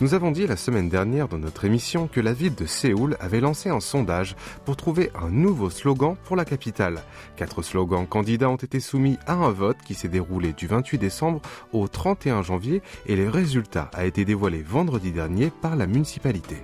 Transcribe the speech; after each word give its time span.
Nous 0.00 0.14
avons 0.14 0.30
dit 0.30 0.46
la 0.46 0.56
semaine 0.56 0.88
dernière 0.88 1.26
dans 1.26 1.38
notre 1.38 1.64
émission 1.64 2.06
que 2.06 2.20
la 2.20 2.32
ville 2.32 2.54
de 2.54 2.66
Séoul 2.66 3.16
avait 3.18 3.40
lancé 3.40 3.68
un 3.68 3.80
sondage 3.80 4.36
pour 4.64 4.76
trouver 4.76 5.10
un 5.20 5.28
nouveau 5.28 5.70
slogan 5.70 6.14
pour 6.22 6.36
la 6.36 6.44
capitale. 6.44 7.02
Quatre 7.34 7.62
slogans 7.62 8.06
candidats 8.06 8.48
ont 8.48 8.54
été 8.56 8.78
soumis 8.78 9.18
à 9.26 9.32
un 9.32 9.50
vote 9.50 9.78
qui 9.84 9.94
s'est 9.94 10.06
déroulé 10.06 10.52
du 10.52 10.68
28 10.68 10.98
décembre 10.98 11.40
au 11.72 11.88
31 11.88 12.44
janvier 12.44 12.80
et 13.06 13.16
le 13.16 13.28
résultat 13.28 13.90
a 13.92 14.06
été 14.06 14.24
dévoilé 14.24 14.62
vendredi 14.62 15.10
dernier 15.10 15.50
par 15.50 15.74
la 15.74 15.88
municipalité. 15.88 16.58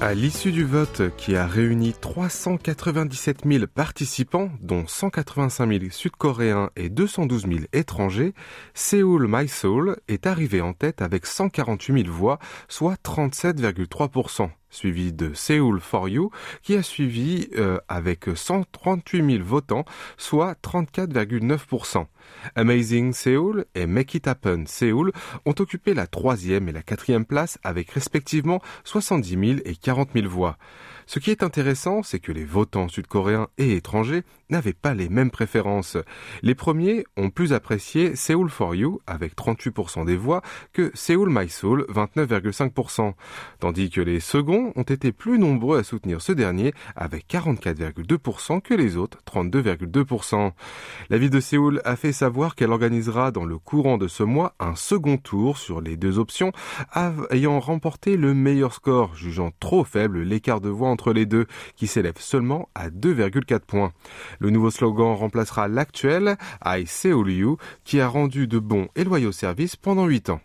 À 0.00 0.14
l'issue 0.14 0.52
du 0.52 0.64
vote 0.64 1.02
qui 1.16 1.34
a 1.34 1.44
réuni 1.44 1.92
397 1.92 3.38
000 3.44 3.66
participants, 3.66 4.48
dont 4.60 4.86
185 4.86 5.68
000 5.68 5.84
Sud-Coréens 5.90 6.70
et 6.76 6.88
212 6.88 7.48
000 7.48 7.54
étrangers, 7.72 8.32
Seoul 8.74 9.26
My 9.28 9.50
est 10.06 10.26
arrivé 10.28 10.60
en 10.60 10.72
tête 10.72 11.02
avec 11.02 11.26
148 11.26 12.04
000 12.04 12.14
voix, 12.16 12.38
soit 12.68 12.94
37,3% 13.02 14.50
suivi 14.70 15.12
de 15.12 15.32
Seoul 15.34 15.80
for 15.80 16.08
You, 16.08 16.30
qui 16.62 16.76
a 16.76 16.82
suivi 16.82 17.48
euh, 17.56 17.78
avec 17.88 18.26
138 18.34 19.32
000 19.32 19.44
votants, 19.44 19.84
soit 20.16 20.54
34,9%. 20.62 22.06
Amazing 22.54 23.12
Seoul 23.12 23.64
et 23.74 23.86
Make 23.86 24.14
It 24.14 24.28
Happen 24.28 24.66
Seoul 24.66 25.12
ont 25.46 25.54
occupé 25.58 25.94
la 25.94 26.06
troisième 26.06 26.68
et 26.68 26.72
la 26.72 26.82
quatrième 26.82 27.24
place 27.24 27.58
avec 27.62 27.90
respectivement 27.90 28.60
70 28.84 29.30
000 29.30 29.60
et 29.64 29.76
40 29.76 30.10
000 30.14 30.28
voix. 30.28 30.58
Ce 31.08 31.18
qui 31.18 31.30
est 31.30 31.42
intéressant, 31.42 32.02
c'est 32.02 32.20
que 32.20 32.32
les 32.32 32.44
votants 32.44 32.86
sud-coréens 32.86 33.48
et 33.56 33.72
étrangers 33.72 34.24
n'avaient 34.50 34.74
pas 34.74 34.92
les 34.92 35.08
mêmes 35.08 35.30
préférences. 35.30 35.96
Les 36.42 36.54
premiers 36.54 37.06
ont 37.16 37.30
plus 37.30 37.54
apprécié 37.54 38.14
Seoul 38.14 38.50
for 38.50 38.74
You 38.74 39.00
avec 39.06 39.34
38% 39.34 40.04
des 40.04 40.18
voix 40.18 40.42
que 40.74 40.90
Seoul 40.92 41.30
My 41.30 41.48
Soul 41.48 41.86
29,5%, 41.88 43.14
tandis 43.58 43.88
que 43.88 44.02
les 44.02 44.20
seconds 44.20 44.74
ont 44.76 44.82
été 44.82 45.12
plus 45.12 45.38
nombreux 45.38 45.78
à 45.78 45.82
soutenir 45.82 46.20
ce 46.20 46.32
dernier 46.32 46.74
avec 46.94 47.26
44,2% 47.26 48.60
que 48.60 48.74
les 48.74 48.98
autres 48.98 49.18
32,2%. 49.26 50.52
La 51.08 51.16
ville 51.16 51.30
de 51.30 51.40
Séoul 51.40 51.80
a 51.86 51.96
fait 51.96 52.12
savoir 52.12 52.54
qu'elle 52.54 52.70
organisera 52.70 53.30
dans 53.30 53.46
le 53.46 53.56
courant 53.56 53.96
de 53.96 54.08
ce 54.08 54.24
mois 54.24 54.54
un 54.60 54.74
second 54.74 55.16
tour 55.16 55.56
sur 55.56 55.80
les 55.80 55.96
deux 55.96 56.18
options 56.18 56.52
ayant 57.30 57.60
remporté 57.60 58.18
le 58.18 58.34
meilleur 58.34 58.74
score, 58.74 59.14
jugeant 59.14 59.52
trop 59.58 59.84
faible 59.84 60.20
l'écart 60.20 60.60
de 60.60 60.68
voix 60.68 60.97
les 61.12 61.26
deux, 61.26 61.46
qui 61.76 61.86
s'élève 61.86 62.18
seulement 62.18 62.68
à 62.74 62.90
2,4 62.90 63.60
points. 63.60 63.92
Le 64.38 64.50
nouveau 64.50 64.70
slogan 64.70 65.14
remplacera 65.14 65.68
l'actuel 65.68 66.36
I 66.64 66.84
Seoul 66.86 67.56
qui 67.84 68.00
a 68.00 68.08
rendu 68.08 68.46
de 68.46 68.58
bons 68.58 68.88
et 68.96 69.04
loyaux 69.04 69.32
services 69.32 69.76
pendant 69.76 70.06
8 70.06 70.30
ans. 70.30 70.40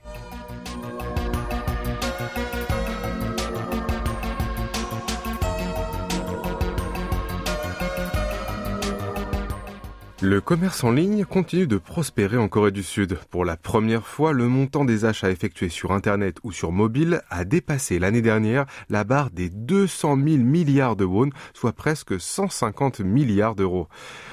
Le 10.23 10.39
commerce 10.39 10.85
en 10.85 10.91
ligne 10.91 11.25
continue 11.25 11.67
de 11.67 11.75
prospérer 11.75 12.37
en 12.37 12.47
Corée 12.47 12.71
du 12.71 12.81
Sud. 12.81 13.19
Pour 13.29 13.43
la 13.43 13.57
première 13.57 14.07
fois, 14.07 14.31
le 14.31 14.47
montant 14.47 14.85
des 14.85 15.03
achats 15.03 15.29
effectués 15.29 15.67
sur 15.67 15.91
Internet 15.91 16.37
ou 16.43 16.53
sur 16.53 16.71
mobile 16.71 17.21
a 17.29 17.43
dépassé 17.43 17.99
l'année 17.99 18.21
dernière 18.21 18.65
la 18.89 19.03
barre 19.03 19.31
des 19.31 19.49
200 19.49 20.15
000 20.15 20.37
milliards 20.37 20.95
de 20.95 21.03
won, 21.03 21.27
soit 21.53 21.73
presque 21.73 22.17
150 22.17 23.01
milliards 23.01 23.55
d'euros. 23.55 23.89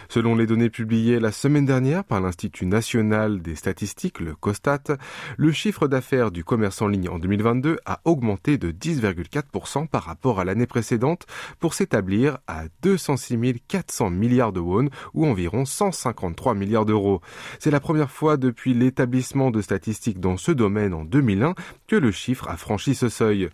Selon 0.09 0.37
les 0.37 0.47
données 0.47 0.71
publiées 0.71 1.19
la 1.19 1.33
semaine 1.33 1.67
dernière 1.67 2.05
par 2.05 2.21
l'Institut 2.21 2.67
national 2.67 3.43
des 3.43 3.57
statistiques, 3.57 4.21
le 4.21 4.37
COSTAT, 4.37 4.97
le 5.39 5.51
chiffre 5.51 5.89
d'affaires 5.89 6.31
du 6.31 6.45
commerce 6.45 6.83
en 6.83 6.87
ligne 6.87 7.09
en 7.09 7.19
2022 7.19 7.79
a 7.85 8.01
augmenté 8.05 8.59
de 8.59 8.71
10,4% 8.71 9.89
par 9.89 10.05
rapport 10.05 10.39
à 10.39 10.45
l'année 10.45 10.69
précédente 10.69 11.27
pour 11.59 11.75
s'établir 11.75 12.39
à 12.47 12.67
206 12.83 13.39
400 13.67 14.11
milliards 14.11 14.53
de 14.53 14.61
won 14.61 14.89
ou 15.15 15.27
environ 15.27 15.65
153 15.81 16.55
milliards 16.55 16.85
d'euros. 16.85 17.23
C'est 17.59 17.71
la 17.71 17.81
première 17.81 18.11
fois 18.11 18.37
depuis 18.37 18.75
l'établissement 18.75 19.51
de 19.51 19.63
statistiques 19.63 20.21
dans 20.21 20.37
ce 20.37 20.53
domaine 20.53 20.93
en 20.93 21.05
2001 21.05 21.55
que 21.87 21.97
le 21.97 22.11
chiffre 22.11 22.49
a 22.49 22.59
franchi 22.59 22.95
ce 22.95 23.09
seuil. 23.09 23.49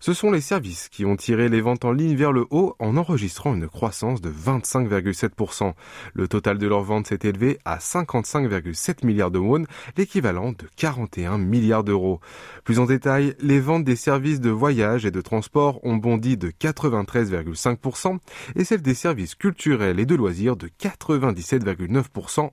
Ce 0.00 0.14
sont 0.14 0.30
les 0.30 0.40
services 0.40 0.88
qui 0.88 1.04
ont 1.04 1.16
tiré 1.16 1.50
les 1.50 1.60
ventes 1.60 1.84
en 1.84 1.92
ligne 1.92 2.16
vers 2.16 2.32
le 2.32 2.46
haut 2.50 2.76
en 2.78 2.96
enregistrant 2.96 3.54
une 3.54 3.68
croissance 3.68 4.22
de 4.22 4.30
25,7%. 4.30 5.74
Le 6.14 6.28
total 6.28 6.56
de 6.56 6.66
leurs 6.66 6.82
ventes 6.82 7.08
s'est 7.08 7.18
élevé 7.24 7.58
à 7.66 7.76
55,7 7.76 9.04
milliards 9.04 9.30
de 9.30 9.38
won, 9.38 9.64
l'équivalent 9.98 10.52
de 10.52 10.68
41 10.76 11.36
milliards 11.36 11.84
d'euros. 11.84 12.20
Plus 12.64 12.78
en 12.78 12.86
détail, 12.86 13.34
les 13.40 13.60
ventes 13.60 13.84
des 13.84 13.96
services 13.96 14.40
de 14.40 14.50
voyage 14.50 15.04
et 15.04 15.10
de 15.10 15.20
transport 15.20 15.84
ont 15.84 15.96
bondi 15.96 16.38
de 16.38 16.50
93,5% 16.50 18.18
et 18.54 18.64
celles 18.64 18.82
des 18.82 18.94
services 18.94 19.34
culturels 19.34 20.00
et 20.00 20.06
de 20.06 20.14
loisirs 20.14 20.56
de 20.56 20.70
97 20.78 21.65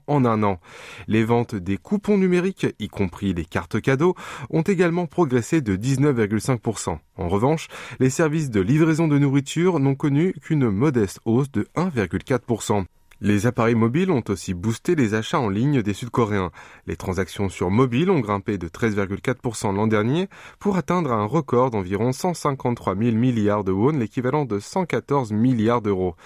en 0.06 0.24
un 0.24 0.42
an. 0.42 0.60
Les 1.06 1.24
ventes 1.24 1.54
des 1.54 1.76
coupons 1.76 2.18
numériques, 2.18 2.66
y 2.78 2.88
compris 2.88 3.34
les 3.34 3.44
cartes 3.44 3.80
cadeaux, 3.80 4.14
ont 4.50 4.62
également 4.62 5.06
progressé 5.06 5.60
de 5.60 5.76
19,5%. 5.76 6.98
En 7.16 7.28
revanche, 7.28 7.68
les 8.00 8.10
services 8.10 8.50
de 8.50 8.60
livraison 8.60 9.08
de 9.08 9.18
nourriture 9.18 9.78
n'ont 9.78 9.94
connu 9.94 10.34
qu'une 10.42 10.68
modeste 10.70 11.20
hausse 11.24 11.50
de 11.50 11.68
1,4%. 11.76 12.84
Les 13.20 13.46
appareils 13.46 13.76
mobiles 13.76 14.10
ont 14.10 14.24
aussi 14.28 14.54
boosté 14.54 14.96
les 14.96 15.14
achats 15.14 15.38
en 15.38 15.48
ligne 15.48 15.82
des 15.82 15.94
Sud-Coréens. 15.94 16.50
Les 16.86 16.96
transactions 16.96 17.48
sur 17.48 17.70
mobile 17.70 18.10
ont 18.10 18.20
grimpé 18.20 18.58
de 18.58 18.68
13,4% 18.68 19.74
l'an 19.74 19.86
dernier 19.86 20.28
pour 20.58 20.76
atteindre 20.76 21.12
un 21.12 21.24
record 21.24 21.70
d'environ 21.70 22.12
153 22.12 22.96
000 22.96 23.16
milliards 23.16 23.64
de 23.64 23.72
won, 23.72 23.92
l'équivalent 23.92 24.44
de 24.44 24.58
114 24.58 25.32
milliards 25.32 25.80
d'euros. 25.80 26.16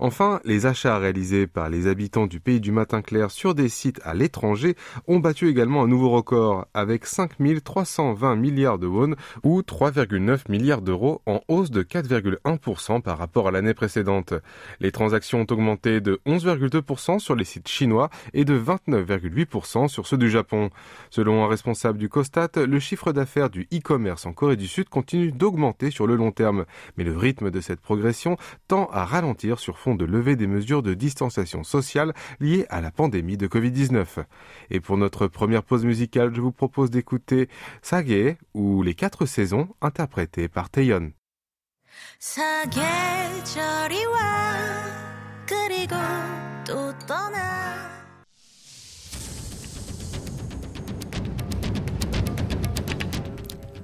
Enfin, 0.00 0.40
les 0.44 0.66
achats 0.66 0.96
réalisés 0.98 1.48
par 1.48 1.68
les 1.68 1.88
habitants 1.88 2.28
du 2.28 2.38
pays 2.38 2.60
du 2.60 2.70
matin 2.70 3.02
clair 3.02 3.32
sur 3.32 3.54
des 3.54 3.68
sites 3.68 4.00
à 4.04 4.14
l'étranger 4.14 4.76
ont 5.08 5.18
battu 5.18 5.48
également 5.48 5.82
un 5.82 5.88
nouveau 5.88 6.10
record 6.10 6.66
avec 6.72 7.04
5 7.04 7.32
320 7.64 8.36
milliards 8.36 8.78
de 8.78 8.86
won 8.86 9.14
ou 9.42 9.60
3,9 9.62 10.50
milliards 10.50 10.82
d'euros 10.82 11.20
en 11.26 11.40
hausse 11.48 11.72
de 11.72 11.82
4,1% 11.82 13.02
par 13.02 13.18
rapport 13.18 13.48
à 13.48 13.50
l'année 13.50 13.74
précédente. 13.74 14.34
Les 14.78 14.92
transactions 14.92 15.40
ont 15.40 15.52
augmenté 15.52 16.00
de 16.00 16.20
11,2% 16.26 17.18
sur 17.18 17.34
les 17.34 17.44
sites 17.44 17.68
chinois 17.68 18.08
et 18.34 18.44
de 18.44 18.56
29,8% 18.58 19.88
sur 19.88 20.06
ceux 20.06 20.18
du 20.18 20.30
Japon. 20.30 20.70
Selon 21.10 21.44
un 21.44 21.48
responsable 21.48 21.98
du 21.98 22.08
COSTAT, 22.08 22.50
le 22.66 22.78
chiffre 22.78 23.12
d'affaires 23.12 23.50
du 23.50 23.66
e-commerce 23.74 24.26
en 24.26 24.32
Corée 24.32 24.56
du 24.56 24.68
Sud 24.68 24.88
continue 24.88 25.32
d'augmenter 25.32 25.90
sur 25.90 26.06
le 26.06 26.14
long 26.14 26.30
terme, 26.30 26.66
mais 26.96 27.04
le 27.04 27.16
rythme 27.16 27.50
de 27.50 27.60
cette 27.60 27.80
progression 27.80 28.36
tend 28.68 28.88
à 28.92 29.04
ralentir 29.04 29.58
sur 29.58 29.78
de 29.94 30.04
lever 30.04 30.36
des 30.36 30.46
mesures 30.46 30.82
de 30.82 30.94
distanciation 30.94 31.64
sociale 31.64 32.14
liées 32.40 32.66
à 32.68 32.80
la 32.80 32.90
pandémie 32.90 33.36
de 33.36 33.46
Covid-19. 33.46 34.24
Et 34.70 34.80
pour 34.80 34.96
notre 34.96 35.26
première 35.26 35.62
pause 35.62 35.84
musicale, 35.84 36.34
je 36.34 36.40
vous 36.40 36.52
propose 36.52 36.90
d'écouter 36.90 37.48
Sage 37.82 38.36
ou 38.54 38.82
Les 38.82 38.94
quatre 38.94 39.26
saisons 39.26 39.68
interprétées 39.80 40.48
par 40.48 40.70
Taeyeon. 40.70 41.12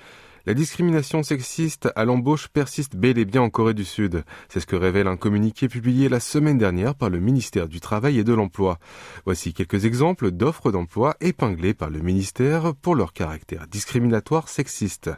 La 0.49 0.55
discrimination 0.55 1.23
sexiste 1.23 1.91
à 1.95 2.07
l'embauche 2.07 2.49
persiste 2.49 2.97
bel 2.97 3.19
et 3.19 3.27
bien 3.27 3.43
en 3.43 3.51
Corée 3.51 3.75
du 3.75 3.85
Sud. 3.85 4.25
C'est 4.49 4.61
ce 4.61 4.67
que 4.67 4.77
révèle 4.77 5.07
un 5.07 5.19
communiqué 5.19 5.69
publié 5.69 6.09
la 6.09 6.21
semaine 6.21 6.57
dernière 6.57 6.95
par 6.95 7.11
le 7.11 7.21
ministère 7.21 7.69
du 7.69 7.81
Travail 7.81 8.19
et 8.19 8.25
de 8.25 8.33
l'Emploi. 8.33 8.79
Voici 9.27 9.53
quelques 9.53 9.85
exemples 9.85 10.31
d'offres 10.31 10.73
d'emploi 10.73 11.17
épinglées 11.21 11.75
par 11.75 11.91
le 11.91 11.99
ministère 11.99 12.75
pour 12.75 12.95
leur 12.95 13.13
caractère 13.13 13.67
discriminatoire 13.67 14.49
sexiste 14.49 15.11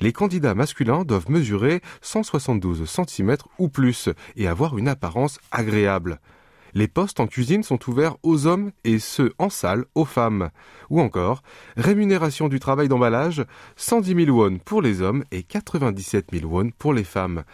les 0.00 0.12
candidats 0.12 0.54
masculins 0.54 1.04
doivent 1.04 1.30
mesurer 1.30 1.80
172 2.02 2.84
cm 2.84 3.36
ou 3.58 3.68
plus 3.68 4.08
et 4.36 4.48
avoir 4.48 4.76
une 4.76 4.88
apparence 4.88 5.38
agréable. 5.52 6.20
Les 6.76 6.88
postes 6.88 7.20
en 7.20 7.28
cuisine 7.28 7.62
sont 7.62 7.78
ouverts 7.88 8.16
aux 8.24 8.48
hommes 8.48 8.72
et 8.82 8.98
ceux 8.98 9.32
en 9.38 9.48
salle 9.48 9.84
aux 9.94 10.04
femmes. 10.04 10.50
Ou 10.90 11.00
encore, 11.00 11.44
rémunération 11.76 12.48
du 12.48 12.58
travail 12.58 12.88
d'emballage, 12.88 13.44
110 13.76 14.26
000 14.26 14.36
won 14.36 14.58
pour 14.58 14.82
les 14.82 15.00
hommes 15.00 15.24
et 15.30 15.44
97 15.44 16.26
000 16.32 16.52
won 16.52 16.70
pour 16.76 16.92
les 16.92 17.04
femmes. 17.04 17.44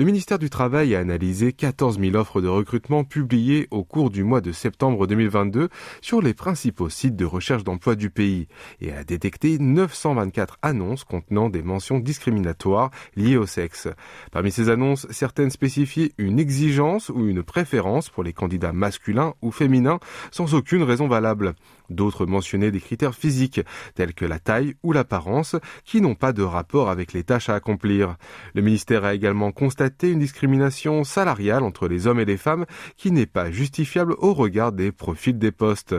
Le 0.00 0.06
ministère 0.06 0.38
du 0.38 0.48
Travail 0.48 0.94
a 0.94 1.00
analysé 1.00 1.52
14 1.52 2.00
000 2.00 2.16
offres 2.16 2.40
de 2.40 2.48
recrutement 2.48 3.04
publiées 3.04 3.68
au 3.70 3.84
cours 3.84 4.08
du 4.08 4.24
mois 4.24 4.40
de 4.40 4.50
septembre 4.50 5.06
2022 5.06 5.68
sur 6.00 6.22
les 6.22 6.32
principaux 6.32 6.88
sites 6.88 7.16
de 7.16 7.26
recherche 7.26 7.64
d'emploi 7.64 7.96
du 7.96 8.08
pays 8.08 8.48
et 8.80 8.92
a 8.92 9.04
détecté 9.04 9.58
924 9.58 10.56
annonces 10.62 11.04
contenant 11.04 11.50
des 11.50 11.62
mentions 11.62 11.98
discriminatoires 11.98 12.90
liées 13.14 13.36
au 13.36 13.44
sexe. 13.44 13.88
Parmi 14.32 14.50
ces 14.50 14.70
annonces, 14.70 15.06
certaines 15.10 15.50
spécifiaient 15.50 16.12
une 16.16 16.38
exigence 16.38 17.10
ou 17.10 17.28
une 17.28 17.42
préférence 17.42 18.08
pour 18.08 18.22
les 18.22 18.32
candidats 18.32 18.72
masculins 18.72 19.34
ou 19.42 19.50
féminins 19.50 20.00
sans 20.30 20.54
aucune 20.54 20.82
raison 20.82 21.08
valable. 21.08 21.52
D'autres 21.90 22.26
mentionnaient 22.26 22.70
des 22.70 22.80
critères 22.80 23.14
physiques, 23.14 23.60
tels 23.94 24.14
que 24.14 24.24
la 24.24 24.38
taille 24.38 24.74
ou 24.82 24.92
l'apparence, 24.92 25.56
qui 25.84 26.00
n'ont 26.00 26.14
pas 26.14 26.32
de 26.32 26.42
rapport 26.42 26.88
avec 26.88 27.12
les 27.12 27.24
tâches 27.24 27.48
à 27.48 27.54
accomplir. 27.54 28.16
Le 28.54 28.62
ministère 28.62 29.04
a 29.04 29.14
également 29.14 29.52
constaté 29.52 30.10
une 30.10 30.20
discrimination 30.20 31.04
salariale 31.04 31.62
entre 31.62 31.88
les 31.88 32.06
hommes 32.06 32.20
et 32.20 32.24
les 32.24 32.36
femmes 32.36 32.66
qui 32.96 33.10
n'est 33.10 33.26
pas 33.26 33.50
justifiable 33.50 34.14
au 34.18 34.32
regard 34.32 34.72
des 34.72 34.92
profils 34.92 35.38
des 35.38 35.52
postes. 35.52 35.94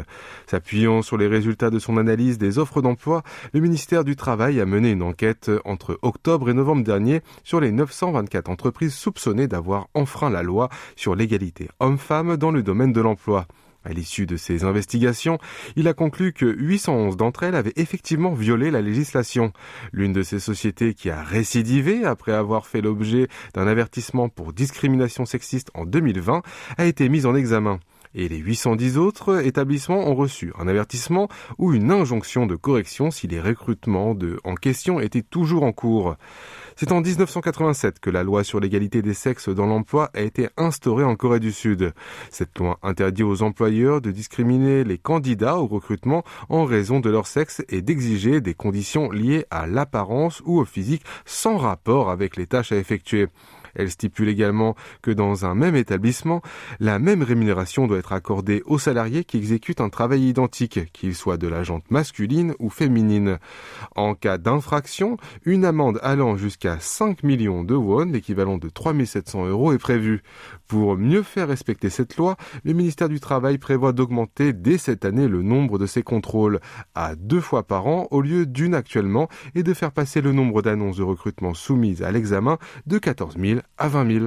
S'appuyant 0.47 1.01
sur 1.01 1.17
les 1.17 1.27
résultats 1.27 1.69
de 1.69 1.79
son 1.79 1.97
analyse 1.97 2.38
des 2.38 2.57
offres 2.57 2.81
d'emploi, 2.81 3.23
le 3.53 3.59
ministère 3.59 4.03
du 4.03 4.15
Travail 4.15 4.59
a 4.61 4.65
mené 4.65 4.91
une 4.91 5.03
enquête 5.03 5.51
entre 5.65 5.99
octobre 6.01 6.49
et 6.49 6.53
novembre 6.53 6.83
dernier 6.83 7.21
sur 7.43 7.59
les 7.59 7.71
924 7.71 8.49
entreprises 8.49 8.93
soupçonnées 8.93 9.47
d'avoir 9.47 9.88
enfreint 9.93 10.29
la 10.29 10.43
loi 10.43 10.69
sur 10.95 11.15
l'égalité 11.15 11.69
homme-femme 11.79 12.38
dans 12.38 12.51
le 12.51 12.63
domaine 12.63 12.93
de 12.93 13.01
l'emploi. 13.01 13.47
À 13.83 13.94
l'issue 13.94 14.25
de 14.25 14.38
ces 14.38 14.63
investigations, 14.63 15.39
il 15.75 15.88
a 15.88 15.94
conclu 15.94 16.33
que 16.33 16.45
811 16.45 17.18
d'entre 17.18 17.44
elles 17.44 17.56
avaient 17.56 17.74
effectivement 17.78 18.33
violé 18.33 18.69
la 18.69 18.81
législation. 18.81 19.54
L'une 19.92 20.13
de 20.13 20.22
ces 20.22 20.39
sociétés 20.39 20.94
qui 20.94 21.10
a 21.10 21.24
récidivé 21.24 22.06
après 22.06 22.31
avoir 22.31 22.68
fait 22.68 22.81
l'objet 22.81 23.28
d'un 23.54 23.68
avertissement 23.68 24.30
pour 24.30 24.54
discrimination 24.54 25.25
sexiste 25.25 25.72
en 25.74 25.86
2020 25.86 26.44
a 26.78 26.86
été 26.86 27.10
mise 27.10 27.25
en 27.25 27.36
examen 27.36 27.80
et 28.13 28.28
les 28.28 28.38
810 28.38 28.98
autres 28.98 29.45
établissements 29.45 30.07
ont 30.07 30.16
reçu 30.16 30.51
un 30.60 30.68
avertissement 30.68 31.30
ou 31.57 31.74
une 31.74 31.92
injonction 31.92 32.45
de 32.45 32.56
correction 32.56 33.12
si 33.12 33.27
les 33.27 33.39
recrutements 33.39 34.16
de, 34.16 34.39
en 34.44 34.56
question 34.56 35.00
étaient 35.00 35.22
toujours 35.22 35.63
en 35.63 35.72
cours. 35.72 36.16
C'est 36.81 36.94
en 36.94 37.01
1987 37.01 38.00
que 38.00 38.10
la 38.10 38.24
loi 38.24 38.44
sur 38.44 38.60
l'égalité 38.60 39.04
des 39.04 39.13
sexes 39.13 39.50
dans 39.50 39.68
l'emploi 39.68 40.10
a 40.16 40.22
été 40.22 40.50
instaurée 40.57 41.04
en 41.04 41.16
Corée 41.16 41.39
du 41.39 41.51
Sud. 41.51 41.94
Cette 42.31 42.57
loi 42.57 42.80
interdit 42.81 43.22
aux 43.22 43.44
employeurs 43.44 44.01
de 44.01 44.10
discriminer 44.10 44.83
les 44.83 44.98
candidats 44.98 45.57
au 45.57 45.68
recrutement 45.68 46.24
en 46.50 46.66
raison 46.66 47.00
de 47.00 47.12
leur 47.12 47.28
sexe 47.28 47.62
et 47.69 47.83
d'exiger 47.83 48.42
des 48.42 48.56
conditions 48.56 49.12
liées 49.12 49.45
à 49.51 49.68
l'apparence 49.68 50.42
ou 50.44 50.60
au 50.60 50.66
physique 50.66 51.04
sans 51.24 51.57
rapport 51.57 52.10
avec 52.10 52.36
les 52.36 52.48
tâches 52.48 52.72
à 52.72 52.78
effectuer. 52.78 53.27
Elle 53.75 53.89
stipule 53.89 54.29
également 54.29 54.75
que 55.01 55.12
dans 55.12 55.45
un 55.45 55.56
même 55.56 55.75
établissement, 55.75 56.41
la 56.79 57.00
même 57.00 57.23
rémunération 57.23 57.88
doit 57.88 57.97
être 57.97 58.13
accordée 58.13 58.63
aux 58.65 58.79
salariés 58.79 59.23
qui 59.23 59.38
exécutent 59.38 59.81
un 59.81 59.89
travail 59.89 60.27
identique, 60.27 60.91
qu'il 60.94 61.15
soit 61.15 61.38
de 61.38 61.47
la 61.47 61.63
jante 61.63 61.89
masculine 61.89 62.53
ou 62.59 62.69
féminine. 62.69 63.39
En 63.95 64.15
cas 64.15 64.38
d'infraction, 64.38 65.18
une 65.45 65.65
amende 65.65 66.00
allant 66.03 66.38
jusqu'à 66.38 66.79
5 66.79 67.23
millions 67.23 67.63
de 67.63 67.75
won, 67.75 68.06
l'équivalent 68.06 68.57
de 68.57 68.69
3700 68.69 69.47
euros, 69.47 69.74
est 69.74 69.77
prévue. 69.77 70.24
Pour 70.67 70.97
mieux 70.97 71.24
faire 71.24 71.47
respecter 71.47 71.89
cette 71.89 72.17
loi, 72.17 72.38
le 72.63 72.74
ministère 72.74 73.09
du 73.09 73.19
Travail 73.19 73.57
prévoit 73.57 73.94
d'augmenter 73.94 74.53
dès 74.53 74.77
cette 74.77 75.06
année 75.06 75.27
le 75.27 75.41
nombre 75.41 75.77
de 75.77 75.85
ces 75.85 76.03
contrôles 76.03 76.59
à 76.95 77.15
deux 77.15 77.41
fois 77.41 77.63
par 77.63 77.88
an 77.88 78.07
au 78.12 78.21
lieu 78.21 78.45
d'une 78.45 78.75
actuellement 78.75 79.27
et 79.56 79.63
de 79.63 79.74
faire 79.74 79.91
passer 79.91 80.21
le 80.21 80.31
nombre 80.31 80.62
d'annonces 80.62 80.97
de 80.97 81.03
recrutement 81.03 81.53
soumises 81.53 82.03
à 82.03 82.12
l'examen 82.12 82.57
de 82.85 82.97
14 82.97 83.38
000 83.38 83.61
à 83.78 83.88
20 83.88 84.19
000. 84.19 84.25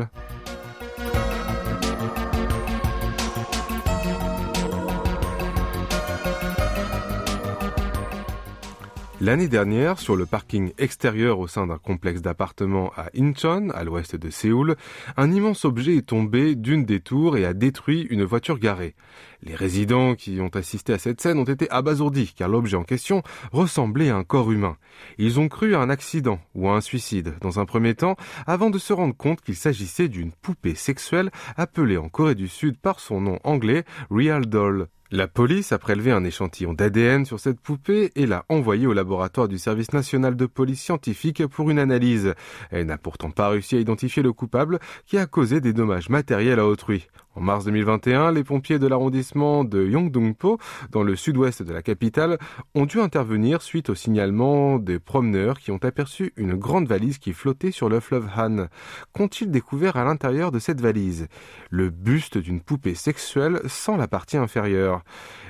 L'année 9.24 9.48
dernière, 9.48 10.00
sur 10.00 10.16
le 10.16 10.26
parking 10.26 10.74
extérieur 10.76 11.38
au 11.38 11.48
sein 11.48 11.66
d'un 11.66 11.78
complexe 11.78 12.20
d'appartements 12.20 12.92
à 12.94 13.06
Incheon, 13.18 13.70
à 13.70 13.82
l'ouest 13.82 14.16
de 14.16 14.28
Séoul, 14.28 14.76
un 15.16 15.32
immense 15.32 15.64
objet 15.64 15.96
est 15.96 16.06
tombé 16.06 16.54
d'une 16.54 16.84
des 16.84 17.00
tours 17.00 17.38
et 17.38 17.46
a 17.46 17.54
détruit 17.54 18.06
une 18.10 18.22
voiture 18.22 18.58
garée. 18.58 18.94
Les 19.42 19.54
résidents 19.54 20.14
qui 20.14 20.42
ont 20.42 20.50
assisté 20.54 20.92
à 20.92 20.98
cette 20.98 21.22
scène 21.22 21.38
ont 21.38 21.44
été 21.44 21.70
abasourdis 21.70 22.34
car 22.36 22.50
l'objet 22.50 22.76
en 22.76 22.84
question 22.84 23.22
ressemblait 23.50 24.10
à 24.10 24.16
un 24.16 24.24
corps 24.24 24.52
humain. 24.52 24.76
Ils 25.16 25.40
ont 25.40 25.48
cru 25.48 25.74
à 25.74 25.80
un 25.80 25.88
accident 25.88 26.38
ou 26.54 26.68
à 26.68 26.74
un 26.76 26.82
suicide 26.82 27.32
dans 27.40 27.58
un 27.58 27.64
premier 27.64 27.94
temps 27.94 28.16
avant 28.46 28.68
de 28.68 28.78
se 28.78 28.92
rendre 28.92 29.16
compte 29.16 29.40
qu'il 29.40 29.56
s'agissait 29.56 30.08
d'une 30.08 30.32
poupée 30.32 30.74
sexuelle 30.74 31.30
appelée 31.56 31.96
en 31.96 32.10
Corée 32.10 32.34
du 32.34 32.46
Sud 32.46 32.76
par 32.76 33.00
son 33.00 33.22
nom 33.22 33.38
anglais 33.42 33.84
Real 34.10 34.44
Doll. 34.44 34.88
La 35.14 35.28
police 35.28 35.70
a 35.70 35.78
prélevé 35.78 36.10
un 36.10 36.24
échantillon 36.24 36.72
d'ADN 36.72 37.24
sur 37.24 37.38
cette 37.38 37.60
poupée 37.60 38.10
et 38.16 38.26
l'a 38.26 38.44
envoyé 38.48 38.88
au 38.88 38.92
laboratoire 38.92 39.46
du 39.46 39.58
service 39.58 39.92
national 39.92 40.34
de 40.34 40.44
police 40.44 40.82
scientifique 40.82 41.46
pour 41.46 41.70
une 41.70 41.78
analyse. 41.78 42.34
Elle 42.72 42.86
n'a 42.86 42.98
pourtant 42.98 43.30
pas 43.30 43.50
réussi 43.50 43.76
à 43.76 43.78
identifier 43.78 44.24
le 44.24 44.32
coupable 44.32 44.80
qui 45.06 45.16
a 45.16 45.26
causé 45.26 45.60
des 45.60 45.72
dommages 45.72 46.08
matériels 46.08 46.58
à 46.58 46.66
autrui. 46.66 47.06
En 47.36 47.40
mars 47.40 47.64
2021, 47.64 48.30
les 48.30 48.44
pompiers 48.44 48.78
de 48.78 48.86
l'arrondissement 48.86 49.64
de 49.64 49.84
Yongdongpo, 49.84 50.58
dans 50.92 51.02
le 51.02 51.16
sud-ouest 51.16 51.64
de 51.64 51.72
la 51.72 51.82
capitale, 51.82 52.38
ont 52.76 52.86
dû 52.86 53.00
intervenir 53.00 53.60
suite 53.60 53.90
au 53.90 53.96
signalement 53.96 54.78
des 54.78 55.00
promeneurs 55.00 55.58
qui 55.58 55.72
ont 55.72 55.82
aperçu 55.82 56.32
une 56.36 56.54
grande 56.54 56.86
valise 56.86 57.18
qui 57.18 57.32
flottait 57.32 57.72
sur 57.72 57.88
le 57.88 57.98
fleuve 57.98 58.28
Han. 58.36 58.68
Qu'ont-ils 59.12 59.50
découvert 59.50 59.96
à 59.96 60.04
l'intérieur 60.04 60.52
de 60.52 60.60
cette 60.60 60.80
valise? 60.80 61.26
Le 61.70 61.90
buste 61.90 62.38
d'une 62.38 62.60
poupée 62.60 62.94
sexuelle 62.94 63.60
sans 63.66 63.96
la 63.96 64.06
partie 64.06 64.36
inférieure. 64.36 65.02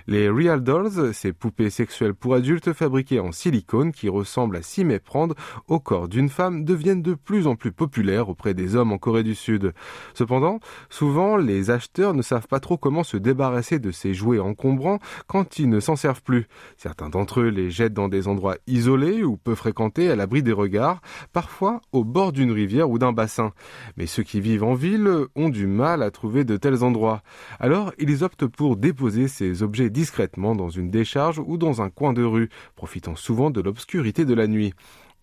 Les 0.07 0.31
Real 0.31 0.63
Dolls, 0.63 1.13
ces 1.13 1.35
poupées 1.35 1.71
sexuelles 1.71 2.15
pour 2.15 2.35
adultes 2.35 2.73
fabriquées 2.73 3.21
en 3.21 3.33
silicone 3.33 3.93
qui 3.93 4.09
ressemblent 4.09 4.57
à 4.57 4.63
s'y 4.63 4.85
méprendre 4.85 5.35
au 5.69 5.81
corps 5.81 6.09
d'une 6.09 6.31
femme, 6.31 6.65
deviennent 6.65 7.03
de 7.03 7.15
plus 7.15 7.47
en 7.47 7.57
plus 7.57 7.73
populaires 7.73 8.31
auprès 8.31 8.55
des 8.55 8.75
hommes 8.75 8.93
en 8.93 8.99
Corée 8.99 9.23
du 9.23 9.35
Sud. 9.35 9.75
Cependant, 10.15 10.61
souvent, 10.89 11.37
les 11.37 11.71
acheteurs 11.75 12.15
ne 12.15 12.23
savent 12.23 12.49
pas 12.49 12.61
trop 12.61 12.79
comment 12.79 13.05
se 13.05 13.19
débarrasser 13.19 13.79
de 13.79 13.91
ces 13.91 14.15
jouets 14.15 14.39
encombrants 14.39 14.99
quand 15.27 15.59
ils 15.59 15.69
ne 15.69 15.81
s'en 15.81 15.97
servent 15.97 16.23
plus. 16.23 16.49
Certains 16.79 17.11
d'entre 17.11 17.41
eux 17.41 17.49
les 17.49 17.71
jettent 17.71 17.93
dans 17.93 18.09
des 18.09 18.27
endroits 18.29 18.57
isolés 18.67 19.23
ou 19.23 19.37
peu 19.37 19.55
fréquentés 19.55 20.11
à 20.11 20.17
l'abri 20.17 20.43
des 20.43 20.53
regards, 20.53 21.03
parfois 21.33 21.83
au 21.93 22.05
bord 22.05 22.33
d'une 22.33 22.53
rivière 22.53 22.89
ou 22.89 22.99
d'un 22.99 23.13
bassin. 23.13 23.53
Mais 23.97 24.07
ceux 24.07 24.23
qui 24.23 24.41
vivent 24.41 24.65
en 24.65 24.75
ville 24.75 25.27
ont 25.35 25.51
du 25.51 25.67
mal 25.67 26.03
à 26.03 26.11
trouver 26.11 26.45
de 26.45 26.57
tels 26.57 26.83
endroits. 26.83 27.23
Alors, 27.61 27.93
ils 27.99 28.25
optent 28.25 28.47
pour 28.47 28.77
déposer 28.77 29.29
ces 29.29 29.63
objets 29.63 29.91
discrètement 29.91 30.55
dans 30.55 30.71
une 30.71 30.91
décharge 30.91 31.43
ou 31.45 31.59
dans 31.59 31.83
un 31.83 31.91
coin 31.91 32.13
de 32.13 32.23
rue, 32.23 32.49
profitant 32.77 33.17
souvent 33.17 33.51
de 33.51 33.61
l'obscurité 33.61 34.25
de 34.25 34.35
la 34.35 34.47
nuit. 34.47 34.73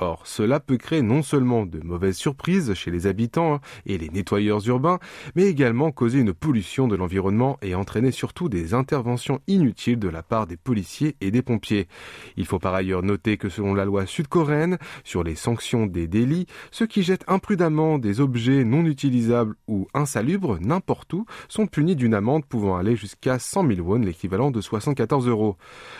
Or, 0.03 0.25
cela 0.25 0.59
peut 0.59 0.77
créer 0.77 1.03
non 1.03 1.21
seulement 1.21 1.67
de 1.67 1.79
mauvaises 1.79 2.17
surprises 2.17 2.73
chez 2.73 2.89
les 2.89 3.05
habitants 3.05 3.53
hein, 3.53 3.61
et 3.85 3.99
les 3.99 4.09
nettoyeurs 4.09 4.67
urbains, 4.67 4.97
mais 5.35 5.43
également 5.43 5.91
causer 5.91 6.17
une 6.17 6.33
pollution 6.33 6.87
de 6.87 6.95
l'environnement 6.95 7.59
et 7.61 7.75
entraîner 7.75 8.09
surtout 8.09 8.49
des 8.49 8.73
interventions 8.73 9.41
inutiles 9.45 9.99
de 9.99 10.09
la 10.09 10.23
part 10.23 10.47
des 10.47 10.57
policiers 10.57 11.17
et 11.21 11.29
des 11.29 11.43
pompiers. 11.43 11.87
Il 12.35 12.47
faut 12.47 12.57
par 12.57 12.73
ailleurs 12.73 13.03
noter 13.03 13.37
que 13.37 13.47
selon 13.47 13.75
la 13.75 13.85
loi 13.85 14.07
sud-coréenne 14.07 14.79
sur 15.03 15.23
les 15.23 15.35
sanctions 15.35 15.85
des 15.85 16.07
délits, 16.07 16.47
ceux 16.71 16.87
qui 16.87 17.03
jettent 17.03 17.25
imprudemment 17.27 17.99
des 17.99 18.21
objets 18.21 18.63
non 18.63 18.85
utilisables 18.85 19.53
ou 19.67 19.87
insalubres 19.93 20.57
n'importe 20.59 21.13
où 21.13 21.27
sont 21.47 21.67
punis 21.67 21.95
d'une 21.95 22.15
amende 22.15 22.45
pouvant 22.45 22.75
aller 22.75 22.95
jusqu'à 22.95 23.37
100 23.37 23.67
000 23.67 23.87
won, 23.87 23.99
l'équivalent 23.99 24.49
de 24.49 24.61
74 24.61 25.27
euros. 25.27 25.57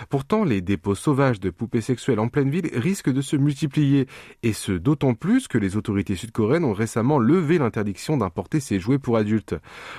Pourtant, 0.10 0.44
les 0.44 0.62
dépôts 0.62 0.96
sauvages 0.96 1.40
de 1.40 1.52
poupées 1.52 1.82
sexuelles 1.82 2.20
en 2.20 2.30
pleine 2.30 2.50
ville 2.50 2.72
risquent 2.74 3.14
de 3.14 3.22
se 3.22 3.36
multiplier 3.36 3.91
et 4.44 4.54
ce 4.54 4.72
d'autant 4.72 5.14
plus 5.14 5.48
que 5.48 5.58
les 5.58 5.78
autorités 5.78 6.16
sud-coréennes 6.16 6.66
ont 6.66 6.74
récemment 6.74 7.20
levé 7.20 7.58
l'interdiction 7.58 8.18
d'importer 8.18 8.60
ces 8.60 8.80
jouets 8.80 9.00
pour 9.00 9.18
adultes. 9.18 9.56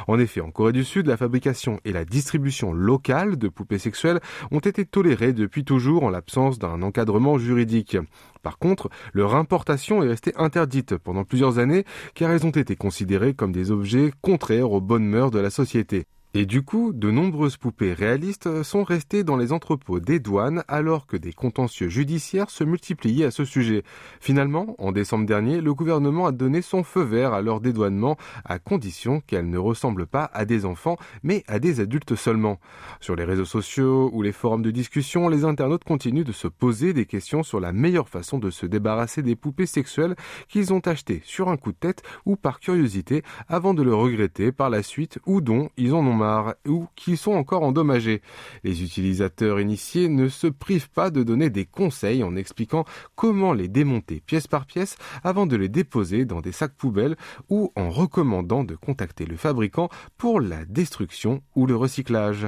En 0.09 0.19
effet, 0.19 0.41
en 0.41 0.51
Corée 0.51 0.73
du 0.73 0.85
Sud, 0.85 1.07
la 1.07 1.17
fabrication 1.17 1.81
et 1.85 1.93
la 1.93 2.05
distribution 2.05 2.73
locale 2.73 3.37
de 3.37 3.49
poupées 3.49 3.79
sexuelles 3.79 4.21
ont 4.51 4.61
été 4.61 4.85
tolérées 4.85 5.33
depuis 5.33 5.65
toujours 5.65 6.05
en 6.05 6.11
l'absence 6.11 6.59
d'un 6.59 6.83
encadrement 6.83 7.39
juridique. 7.39 7.97
Par 8.43 8.59
contre, 8.59 8.89
leur 9.13 9.35
importation 9.35 10.03
est 10.03 10.09
restée 10.09 10.33
interdite 10.37 10.97
pendant 10.97 11.25
plusieurs 11.25 11.59
années 11.59 11.85
car 12.15 12.31
elles 12.31 12.47
ont 12.47 12.51
été 12.51 12.77
considérées 12.77 13.35
comme 13.35 13.53
des 13.53 13.71
objets 13.71 14.13
contraires 14.21 14.73
aux 14.73 14.81
bonnes 14.81 15.07
mœurs 15.07 15.31
de 15.31 15.39
la 15.39 15.51
société. 15.51 16.07
Et 16.35 16.47
du 16.47 16.63
coup, 16.63 16.95
de 16.95 17.11
nombreuses 17.11 17.59
poupées 17.59 17.93
réalistes 17.93 18.63
sont 18.63 18.85
restées 18.85 19.23
dans 19.23 19.37
les 19.37 19.53
entrepôts 19.53 20.01
des 20.01 20.19
douanes 20.19 20.65
alors 20.67 21.07
que 21.07 21.19
des 21.19 21.35
contentieux 21.35 21.91
judiciaires 21.91 22.49
se 22.49 22.65
multipliaient 22.65 23.27
à 23.27 23.31
ce 23.31 23.45
sujet. 23.45 23.83
Finalement, 24.19 24.75
en 24.79 24.93
décembre 24.93 25.27
dernier, 25.27 25.61
le 25.61 25.75
gouvernement 25.75 26.25
a 26.25 26.33
donné 26.33 26.63
son 26.63 26.85
feu 26.85 27.03
vert 27.03 27.35
à 27.35 27.43
leur 27.43 27.61
dédouanement 27.61 28.17
à 28.47 28.59
condition 28.59 29.21
qu'elles 29.21 29.51
ne 29.51 29.59
ressemblent 29.59 30.07
pas 30.07 30.31
à 30.33 30.47
des 30.47 30.65
enfants 30.65 30.97
mais 31.23 31.45
à 31.49 31.59
des 31.59 31.81
adultes 31.81 32.17
seulement. 32.17 32.59
Sur 33.01 33.15
les 33.15 33.25
réseaux 33.25 33.45
sociaux 33.45 34.09
ou 34.15 34.23
les 34.23 34.33
forums 34.33 34.63
de 34.63 34.71
discussion, 34.71 35.29
les 35.29 35.45
internautes 35.45 35.85
continuent 35.85 36.25
de 36.25 36.33
se 36.33 36.49
poser 36.49 36.95
des 36.95 37.05
questions 37.05 37.43
sur 37.43 37.61
la 37.61 37.75
meilleure 37.75 38.09
façon 38.09 38.39
de 38.39 38.49
se 38.49 38.65
débarrasser 38.65 39.21
des 39.21 39.37
poupées 39.37 39.67
sexuelles 39.67 40.17
qu'ils 40.49 40.73
ont 40.73 40.81
achetées 40.81 41.21
sur 41.27 41.51
un 41.51 41.59
coup 41.59 41.73
de 41.73 41.77
tête 41.77 42.03
ou 42.25 42.37
par 42.37 42.59
curiosité 42.59 43.23
avant 43.49 43.75
de 43.75 43.83
le 43.83 43.95
regretter 43.95 44.51
par 44.51 44.71
la 44.71 44.83
suite 44.83 45.19
ou 45.27 45.43
dont 45.43 45.69
ils 45.77 45.93
en 45.93 46.07
ont 46.07 46.22
ou 46.67 46.87
qui 46.97 47.17
sont 47.17 47.33
encore 47.33 47.63
endommagés. 47.63 48.23
Les 48.65 48.83
utilisateurs 48.83 49.61
initiés 49.61 50.09
ne 50.09 50.29
se 50.29 50.47
privent 50.47 50.91
pas 50.91 51.11
de 51.11 51.23
donner 51.23 51.51
des 51.51 51.65
conseils 51.65 52.23
en 52.23 52.37
expliquant 52.37 52.85
comment 53.15 53.53
les 53.53 53.69
démonter 53.69 54.21
pièce 54.21 54.47
par 54.47 54.67
pièce 54.67 54.97
avant 55.25 55.47
de 55.47 55.57
les 55.57 55.69
déposer 55.69 56.25
dans 56.25 56.41
des 56.41 56.53
sacs 56.53 56.75
poubelles 56.75 57.17
ou 57.49 57.73
en 57.77 57.91
recommandant 57.91 58.65
de 58.65 58.75
contacter 58.75 59.27
le 59.27 59.37
fabricant 59.37 59.89
pour 60.17 60.41
la 60.41 60.65
destruction 60.65 61.43
ou 61.55 61.67
le 61.67 61.77
recyclage. 61.77 62.47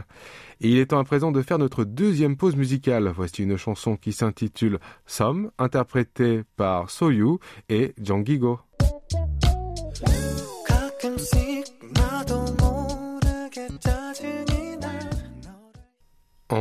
Et 0.61 0.71
il 0.71 0.79
est 0.79 0.87
temps 0.87 0.99
à 0.99 1.05
présent 1.05 1.33
de 1.33 1.43
faire 1.43 1.59
notre 1.59 1.85
deuxième 1.85 2.37
pause 2.37 2.57
musicale. 2.57 3.13
Voici 3.15 3.43
une 3.43 3.57
chanson 3.57 3.97
qui 3.97 4.13
s'intitule 4.13 4.79
Some, 5.07 5.51
interprétée 5.59 6.43
par 6.57 6.91
Soyu 6.91 7.39
et 7.69 7.95
Gigo. 8.01 8.61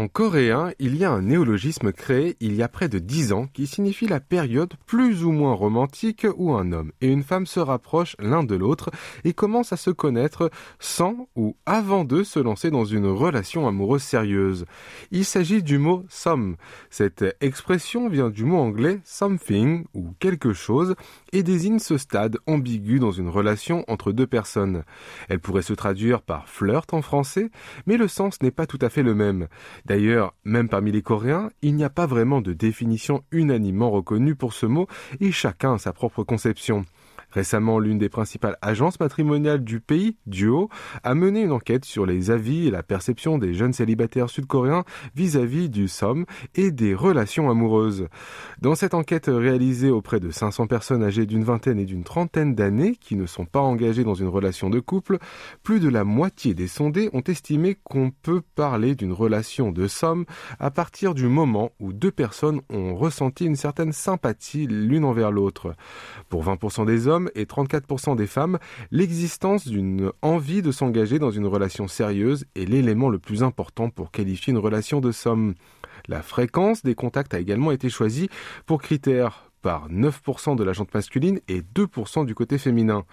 En 0.04 0.10
coréen, 0.10 0.74
il 0.80 0.98
y 0.98 1.06
a 1.06 1.12
un 1.12 1.22
néologisme 1.22 1.94
créé 1.94 2.36
il 2.42 2.56
y 2.56 2.62
a 2.62 2.68
près 2.68 2.90
de 2.90 3.00
dix 3.00 3.32
ans 3.32 3.48
qui 3.54 3.68
signifie 3.68 4.06
la 4.06 4.20
période 4.20 4.74
plus 4.86 5.24
ou 5.24 5.32
moins 5.32 5.54
romantique 5.54 6.28
où 6.36 6.52
un 6.52 6.74
homme 6.74 6.92
et 7.00 7.08
une 7.08 7.24
femme 7.24 7.46
se 7.46 7.62
rapprochent 7.62 8.18
l'un 8.20 8.44
de 8.44 8.54
l'autre 8.56 8.92
et 9.24 9.32
commencent 9.32 9.72
à 9.72 9.78
se 9.78 9.92
connaître 9.92 10.52
sans 10.78 11.30
ou 11.38 11.56
avant 11.66 12.04
de 12.04 12.24
se 12.24 12.40
lancer 12.40 12.70
dans 12.70 12.84
une 12.84 13.06
relation 13.06 13.66
amoureuse 13.66 14.04
sérieuse. 14.04 14.66
Il 15.12 15.24
s'agit 15.24 15.64
du 15.64 15.78
mot 15.78 16.04
some. 16.10 16.58
Cette 16.90 17.24
expression 17.40 18.10
vient 18.10 18.30
du 18.30 18.44
mot 18.44 18.58
anglais 18.58 19.00
something 19.06 19.86
ou 19.94 20.14
quelque 20.20 20.52
chose 20.52 20.96
et 21.32 21.44
désigne 21.44 21.80
ce 21.80 21.98
stade 21.98 22.40
ambigu 22.46 23.00
dans 23.00 23.14
une 23.14 23.30
relation 23.30 23.86
entre 23.88 24.12
deux 24.12 24.28
personnes. 24.28 24.84
Elle 25.30 25.40
pourrait 25.40 25.62
se 25.62 25.72
traduire 25.72 26.24
par 26.24 26.50
flirt 26.50 26.94
en 26.94 27.02
français, 27.02 27.52
mais 27.86 27.96
le 27.96 28.10
sens 28.10 28.42
n'est 28.42 28.52
pas 28.52 28.68
tout 28.68 28.80
à 28.82 28.90
fait 28.90 29.02
le 29.02 29.16
même. 29.16 29.48
D'ailleurs, 29.94 30.34
même 30.44 30.70
parmi 30.70 30.92
les 30.92 31.04
Coréens, 31.04 31.52
il 31.62 31.76
n'y 31.76 31.84
a 31.84 31.90
pas 31.92 32.08
vraiment 32.08 32.42
de 32.42 32.52
définition 32.52 33.24
unanimement 33.30 33.92
reconnue 33.92 34.34
pour 34.34 34.54
ce 34.54 34.66
mot 34.66 34.88
et 35.20 35.32
chacun 35.32 35.76
a 35.76 35.78
sa 35.78 35.94
propre 35.94 36.24
conception. 36.24 36.84
Récemment, 37.34 37.80
l'une 37.80 37.98
des 37.98 38.10
principales 38.10 38.58
agences 38.62 39.00
matrimoniales 39.00 39.64
du 39.64 39.80
pays, 39.80 40.18
Duo, 40.28 40.70
a 41.04 41.16
mené 41.16 41.42
une 41.42 41.52
enquête 41.52 41.84
sur 41.84 42.06
les 42.06 42.30
avis 42.30 42.68
et 42.68 42.72
la 42.72 42.84
perception 42.84 43.40
des 43.40 43.56
jeunes 43.56 43.74
célibataires 43.74 44.30
sud-coréens 44.30 44.84
vis-à-vis 45.16 45.70
du 45.70 45.88
SOM 45.88 46.26
et 46.54 46.72
des 46.72 46.94
relations 46.94 47.50
amoureuses. 47.50 48.08
Dans 48.62 48.76
cette 48.76 48.94
enquête 48.94 49.26
réalisée 49.28 49.90
auprès 49.90 50.20
de 50.20 50.30
500 50.30 50.68
personnes 50.68 51.04
âgées 51.04 51.26
d'une 51.26 51.44
vingtaine 51.44 51.80
et 51.80 51.86
d'une 51.86 52.04
trentaine 52.04 52.54
d'années 52.54 52.96
qui 52.96 53.16
ne 53.16 53.26
sont 53.26 53.46
pas 53.46 53.62
engagées 53.62 54.04
dans 54.04 54.14
une 54.14 54.28
relation 54.28 54.70
de 54.70 54.80
couple, 54.80 55.18
plus 55.64 55.80
de 55.80 55.90
la 55.90 56.04
moitié 56.04 56.54
des 56.54 56.68
sondés 56.68 57.10
ont 57.14 57.22
estimé 57.22 57.78
qu'on 57.84 58.12
peut 58.12 58.42
parler 58.56 58.94
d'une 58.94 59.12
relation 59.12 59.72
de 59.72 59.88
SOM 59.88 60.26
à 60.60 60.70
partir 60.70 61.16
du 61.16 61.28
moment 61.28 61.72
où 61.80 61.94
deux 61.94 62.12
personnes 62.12 62.62
ont 62.70 62.96
ressenti 62.96 63.46
une 63.46 63.56
certaine 63.56 63.92
sympathie 63.92 64.68
l'une 64.68 65.06
envers 65.06 65.32
l'autre. 65.32 65.74
Pour 66.30 66.44
20% 66.46 66.86
des 66.86 67.08
hommes, 67.08 67.23
et 67.36 67.46
34% 67.46 68.16
des 68.16 68.28
femmes, 68.28 68.60
l'existence 68.92 69.68
d'une 69.68 70.12
envie 70.22 70.62
de 70.62 70.72
s'engager 70.72 71.20
dans 71.20 71.32
une 71.32 71.48
relation 71.48 71.88
sérieuse 71.88 72.46
est 72.56 72.66
l'élément 72.66 73.10
le 73.10 73.20
plus 73.20 73.44
important 73.44 73.90
pour 73.90 74.12
qualifier 74.12 74.52
une 74.52 74.60
relation 74.60 75.02
de 75.02 75.12
somme. 75.12 75.54
La 76.08 76.22
fréquence 76.22 76.84
des 76.84 76.96
contacts 76.96 77.34
a 77.34 77.40
également 77.40 77.72
été 77.72 77.90
choisie 77.90 78.30
pour 78.66 78.82
critère 78.82 79.50
par 79.64 79.90
9% 79.90 80.56
de 80.56 80.64
la 80.64 80.74
masculine 80.94 81.40
et 81.48 81.62
2% 81.62 82.26
du 82.26 82.36
côté 82.36 82.60
féminin. 82.60 83.06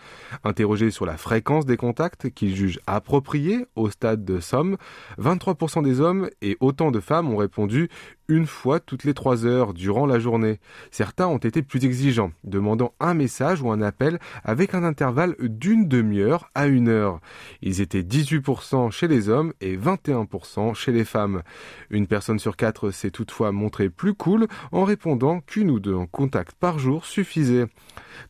Interrogé 0.44 0.90
sur 0.90 1.06
la 1.06 1.16
fréquence 1.16 1.64
des 1.64 1.78
contacts 1.78 2.28
qu'ils 2.30 2.54
jugent 2.54 2.80
appropriés 2.86 3.64
au 3.76 3.88
stade 3.88 4.24
de 4.24 4.40
somme, 4.40 4.76
23% 5.18 5.82
des 5.82 6.00
hommes 6.00 6.28
et 6.42 6.58
autant 6.60 6.90
de 6.90 7.00
femmes 7.00 7.32
ont 7.32 7.36
répondu 7.36 7.88
une 8.30 8.46
fois 8.46 8.80
toutes 8.80 9.04
les 9.04 9.12
trois 9.12 9.44
heures 9.44 9.75
durant 9.75 10.06
la 10.06 10.18
journée. 10.18 10.60
Certains 10.90 11.26
ont 11.26 11.38
été 11.38 11.62
plus 11.62 11.84
exigeants, 11.84 12.32
demandant 12.44 12.94
un 13.00 13.12
message 13.12 13.60
ou 13.60 13.70
un 13.70 13.82
appel 13.82 14.18
avec 14.44 14.75
un 14.75 14.84
intervalle 14.84 15.34
d'une 15.40 15.88
demi-heure 15.88 16.49
à 16.54 16.66
une 16.68 16.88
heure. 16.88 17.20
Ils 17.60 17.80
étaient 17.80 18.02
18% 18.02 18.90
chez 18.92 19.08
les 19.08 19.28
hommes 19.28 19.52
et 19.60 19.76
21% 19.76 20.75
chez 20.75 20.92
les 20.92 21.04
femmes. 21.04 21.42
Une 21.90 22.06
personne 22.06 22.38
sur 22.38 22.56
quatre 22.56 22.92
s'est 22.92 23.10
toutefois 23.10 23.52
montrée 23.52 23.90
plus 23.90 24.14
cool 24.14 24.46
en 24.70 24.84
répondant 24.84 25.40
qu'une 25.40 25.70
ou 25.70 25.80
deux 25.80 25.94
en 25.94 26.06
contact 26.06 26.54
par 26.58 26.78
jour 26.78 27.04
suffisait. 27.04 27.66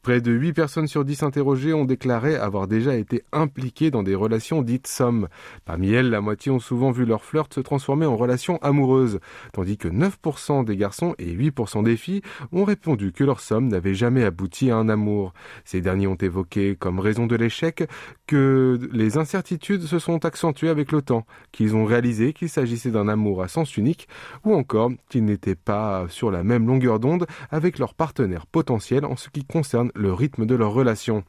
Près 0.03 0.21
de 0.21 0.33
8 0.33 0.53
personnes 0.53 0.87
sur 0.87 1.05
10 1.05 1.23
interrogées 1.23 1.75
ont 1.75 1.85
déclaré 1.85 2.37
avoir 2.37 2.67
déjà 2.67 2.95
été 2.97 3.23
impliquées 3.33 3.91
dans 3.91 4.03
des 4.03 4.15
relations 4.15 4.63
dites 4.63 4.87
sommes. 4.87 5.29
Parmi 5.65 5.93
elles, 5.93 6.11
la 6.11 6.21
moitié 6.21 6.51
ont 6.51 6.59
souvent 6.59 6.91
vu 6.91 7.05
leur 7.05 7.25
flirt 7.25 7.53
se 7.53 7.61
transformer 7.61 8.07
en 8.07 8.17
relation 8.17 8.59
amoureuse, 8.63 9.21
tandis 9.53 9.77
que 9.77 9.89
9% 9.93 10.65
des 10.65 10.77
garçons 10.77 11.15
et 11.19 11.35
8% 11.35 11.83
des 11.83 11.97
filles 11.97 12.23
ont 12.53 12.65
répondu 12.65 13.13
que 13.13 13.25
leur 13.25 13.41
somme 13.41 13.69
n'avait 13.69 13.95
jamais 13.95 14.25
abouti 14.25 14.71
à 14.71 14.77
un 14.77 14.89
amour. 14.89 15.33
Ces 15.65 15.81
derniers 15.81 16.07
ont 16.07 16.15
évoqué 16.15 16.77
comme 16.77 17.01
raison 17.01 17.27
de 17.27 17.37
l'échec 17.37 17.89
que 18.27 18.79
les 18.93 19.19
incertitudes 19.19 19.83
se 19.83 19.99
sont 19.99 20.25
accentuées 20.25 20.69
avec 20.69 20.93
le 20.93 21.03
temps, 21.03 21.27
qu'ils 21.53 21.77
ont 21.77 21.85
réalisé 21.85 22.33
qu'il 22.33 22.49
s'agissait 22.49 22.91
d'un 22.91 23.09
amour 23.09 23.43
à 23.43 23.49
sens 23.49 23.77
unique, 23.77 24.09
ou 24.45 24.55
encore 24.55 24.91
qu'ils 25.09 25.25
n'étaient 25.25 25.55
pas 25.55 26.07
sur 26.09 26.31
la 26.31 26.43
même 26.43 26.67
longueur 26.67 27.01
d'onde 27.01 27.27
avec 27.51 27.79
leur 27.79 27.95
partenaire 27.95 28.47
potentiel 28.47 29.05
en 29.05 29.17
ce 29.17 29.29
qui 29.29 29.45
concerne 29.45 29.91
le 29.95 30.13
rythme 30.13 30.47
de 30.47 30.55
leur 30.55 30.73
relation. 30.73 31.25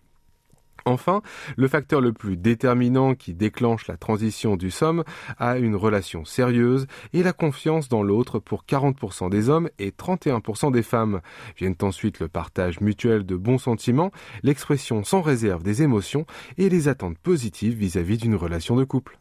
Enfin, 0.85 1.21
le 1.57 1.67
facteur 1.67 2.01
le 2.01 2.13
plus 2.13 2.37
déterminant 2.37 3.15
qui 3.15 3.33
déclenche 3.33 3.87
la 3.87 3.97
transition 3.97 4.55
du 4.55 4.71
somme 4.71 5.03
à 5.37 5.57
une 5.57 5.75
relation 5.75 6.25
sérieuse 6.25 6.87
est 7.13 7.23
la 7.23 7.33
confiance 7.33 7.89
dans 7.89 8.03
l'autre 8.03 8.39
pour 8.39 8.63
40% 8.65 9.29
des 9.29 9.49
hommes 9.49 9.69
et 9.79 9.91
31% 9.91 10.71
des 10.71 10.83
femmes. 10.83 11.21
Viennent 11.57 11.75
ensuite 11.81 12.19
le 12.19 12.27
partage 12.27 12.81
mutuel 12.81 13.25
de 13.25 13.35
bons 13.35 13.57
sentiments, 13.57 14.11
l'expression 14.43 15.03
sans 15.03 15.21
réserve 15.21 15.63
des 15.63 15.83
émotions 15.83 16.25
et 16.57 16.69
les 16.69 16.87
attentes 16.87 17.17
positives 17.19 17.75
vis-à-vis 17.75 18.17
d'une 18.17 18.35
relation 18.35 18.75
de 18.75 18.83
couple. 18.83 19.19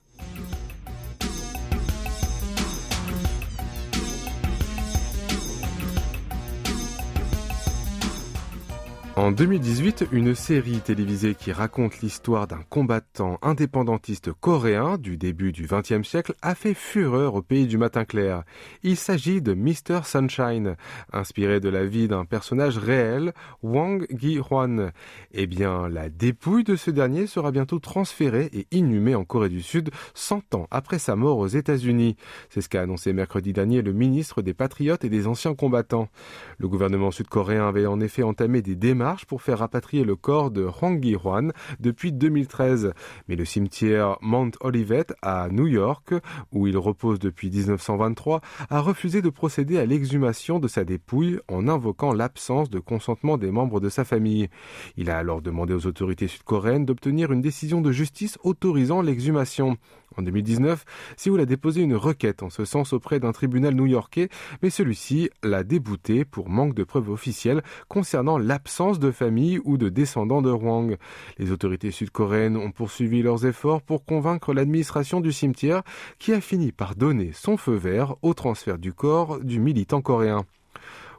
En 9.21 9.33
2018, 9.33 10.07
une 10.13 10.35
série 10.35 10.81
télévisée 10.81 11.35
qui 11.35 11.53
raconte 11.53 12.01
l'histoire 12.01 12.47
d'un 12.47 12.63
combattant 12.71 13.39
indépendantiste 13.43 14.33
coréen 14.33 14.97
du 14.97 15.19
début 15.19 15.53
du 15.53 15.67
XXe 15.67 16.09
siècle 16.09 16.33
a 16.41 16.55
fait 16.55 16.73
fureur 16.73 17.35
au 17.35 17.43
pays 17.43 17.67
du 17.67 17.77
matin 17.77 18.07
clair. 18.07 18.45
Il 18.83 18.97
s'agit 18.97 19.43
de 19.43 19.53
Mr. 19.53 20.05
Sunshine, 20.05 20.75
inspiré 21.13 21.61
de 21.61 21.69
la 21.69 21.85
vie 21.85 22.09
d'un 22.09 22.25
personnage 22.25 22.79
réel, 22.79 23.35
Wang 23.63 24.07
Gi-hwan. 24.11 24.91
Eh 25.33 25.47
bien, 25.47 25.87
la 25.91 26.09
dépouille 26.09 26.65
de 26.65 26.75
ce 26.75 26.91
dernier 26.91 27.27
sera 27.27 27.51
bientôt 27.51 27.79
transférée 27.79 28.49
et 28.55 28.69
inhumée 28.71 29.17
en 29.17 29.27
Corée 29.27 29.51
du 29.51 29.61
Sud 29.61 29.91
100 30.15 30.55
ans 30.55 30.67
après 30.71 30.99
sa 30.99 31.15
mort 31.15 31.37
aux 31.37 31.47
États-Unis. 31.47 32.17
C'est 32.49 32.63
ce 32.63 32.71
qu'a 32.71 32.81
annoncé 32.81 33.13
mercredi 33.13 33.53
dernier 33.53 33.83
le 33.83 33.93
ministre 33.93 34.41
des 34.41 34.55
Patriotes 34.55 35.05
et 35.05 35.11
des 35.11 35.27
anciens 35.27 35.55
combattants. 35.55 36.09
Le 36.57 36.69
gouvernement 36.69 37.11
sud-coréen 37.11 37.69
avait 37.69 37.85
en 37.85 38.01
effet 38.01 38.23
entamé 38.23 38.63
des 38.63 38.77
démarches 38.77 39.10
pour 39.27 39.43
faire 39.43 39.59
rapatrier 39.59 40.05
le 40.05 40.17
corps 40.17 40.51
de 40.51 40.65
Hwang 40.65 41.03
Gi-hwan 41.03 41.53
depuis 41.81 42.13
2013. 42.13 42.93
Mais 43.29 43.37
le 43.37 43.45
cimetière 43.45 44.17
Mount 44.21 44.53
Olivet 44.61 45.07
à 45.23 45.49
New 45.51 45.67
York, 45.67 46.15
où 46.53 46.67
il 46.67 46.79
repose 46.79 47.19
depuis 47.19 47.51
1923, 47.51 48.41
a 48.69 48.81
refusé 48.81 49.23
de 49.23 49.31
procéder 49.31 49.79
à 49.79 49.87
l'exhumation 49.87 50.59
de 50.59 50.69
sa 50.69 50.85
dépouille 50.85 51.41
en 51.49 51.69
invoquant 51.69 52.13
l'absence 52.13 52.71
de 52.71 52.79
consentement 52.79 53.39
des 53.39 53.51
membres 53.51 53.81
de 53.81 53.89
sa 53.89 54.05
famille. 54.05 54.49
Il 54.97 55.11
a 55.11 55.19
alors 55.19 55.43
demandé 55.43 55.75
aux 55.75 55.87
autorités 55.87 56.29
sud-coréennes 56.29 56.87
d'obtenir 56.87 57.33
une 57.33 57.41
décision 57.41 57.81
de 57.81 57.93
justice 57.93 58.39
autorisant 58.43 59.03
l'exhumation. 59.03 59.77
En 60.17 60.23
2019, 60.23 60.85
Séoul 61.17 61.41
a 61.41 61.47
déposé 61.47 61.83
une 61.83 61.95
requête 61.95 62.43
en 62.43 62.51
ce 62.51 62.65
sens 62.65 62.93
auprès 62.93 63.21
d'un 63.21 63.31
tribunal 63.31 63.75
new-yorkais, 63.75 64.29
mais 64.61 64.69
celui-ci 64.69 65.31
l'a 65.45 65.63
débouté 65.63 66.25
pour 66.25 66.49
manque 66.49 66.75
de 66.75 66.83
preuves 66.83 67.11
officielles 67.11 67.63
concernant 67.87 68.37
l'absence 68.37 68.99
de 68.99 69.13
famille 69.13 69.61
ou 69.65 69.79
de 69.79 69.89
descendants 69.89 70.43
de 70.43 70.51
Hwang. 70.51 70.97
Les 71.39 71.53
autorités 71.53 71.93
sud-coréennes 71.93 72.57
ont 72.57 72.73
poursuivi 72.73 73.23
leurs 73.23 73.47
efforts 73.47 73.83
pour 73.83 74.05
convaincre 74.05 74.53
l'administration 74.53 75.21
du 75.21 75.31
cimetière 75.31 75.83
qui 76.19 76.33
a 76.33 76.41
fini 76.41 76.73
par 76.73 76.97
donner 76.97 77.31
son 77.33 77.57
feu 77.57 77.75
vert 77.75 78.17
au 78.23 78.35
transfert 78.35 78.79
du 78.79 78.93
corps 78.93 79.39
du 79.41 79.61
militant 79.61 80.03
coréen. 80.03 80.45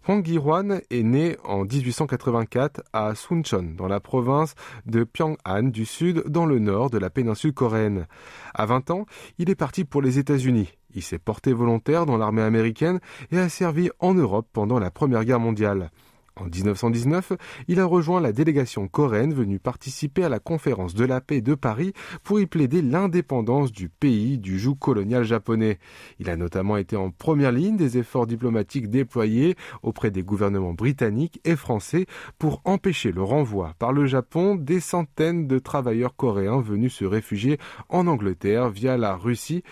Hwang 0.07 0.25
Gi-hwan 0.25 0.81
est 0.89 1.03
né 1.03 1.37
en 1.43 1.63
1884 1.63 2.81
à 2.91 3.13
Suncheon, 3.13 3.75
dans 3.77 3.87
la 3.87 3.99
province 3.99 4.55
de 4.87 5.03
Pyongan 5.03 5.69
du 5.69 5.85
Sud, 5.85 6.23
dans 6.27 6.47
le 6.47 6.57
nord 6.57 6.89
de 6.89 6.97
la 6.97 7.11
péninsule 7.11 7.53
coréenne. 7.53 8.07
À 8.55 8.65
20 8.65 8.89
ans, 8.89 9.05
il 9.37 9.51
est 9.51 9.55
parti 9.55 9.85
pour 9.85 10.01
les 10.01 10.17
États-Unis. 10.17 10.73
Il 10.95 11.03
s'est 11.03 11.19
porté 11.19 11.53
volontaire 11.53 12.07
dans 12.07 12.17
l'armée 12.17 12.41
américaine 12.41 12.99
et 13.31 13.37
a 13.37 13.47
servi 13.47 13.91
en 13.99 14.15
Europe 14.15 14.47
pendant 14.51 14.79
la 14.79 14.89
Première 14.89 15.23
Guerre 15.23 15.39
mondiale. 15.39 15.91
En 16.37 16.45
1919, 16.45 17.33
il 17.67 17.79
a 17.81 17.85
rejoint 17.85 18.21
la 18.21 18.31
délégation 18.31 18.87
coréenne 18.87 19.33
venue 19.33 19.59
participer 19.59 20.23
à 20.23 20.29
la 20.29 20.39
conférence 20.39 20.95
de 20.95 21.03
la 21.03 21.19
paix 21.19 21.41
de 21.41 21.55
Paris 21.55 21.91
pour 22.23 22.39
y 22.39 22.45
plaider 22.45 22.81
l'indépendance 22.81 23.71
du 23.73 23.89
pays 23.89 24.37
du 24.37 24.57
joug 24.57 24.75
colonial 24.75 25.25
japonais. 25.25 25.77
Il 26.19 26.29
a 26.29 26.37
notamment 26.37 26.77
été 26.77 26.95
en 26.95 27.11
première 27.11 27.51
ligne 27.51 27.75
des 27.75 27.97
efforts 27.97 28.27
diplomatiques 28.27 28.89
déployés 28.89 29.55
auprès 29.83 30.09
des 30.09 30.23
gouvernements 30.23 30.73
britanniques 30.73 31.41
et 31.43 31.57
français 31.57 32.05
pour 32.39 32.61
empêcher 32.63 33.11
le 33.11 33.23
renvoi 33.23 33.73
par 33.77 33.91
le 33.91 34.05
Japon 34.05 34.55
des 34.55 34.79
centaines 34.79 35.47
de 35.47 35.59
travailleurs 35.59 36.15
coréens 36.15 36.61
venus 36.61 36.95
se 36.95 37.05
réfugier 37.05 37.57
en 37.89 38.07
Angleterre 38.07 38.69
via 38.69 38.95
la 38.95 39.15
Russie 39.15 39.63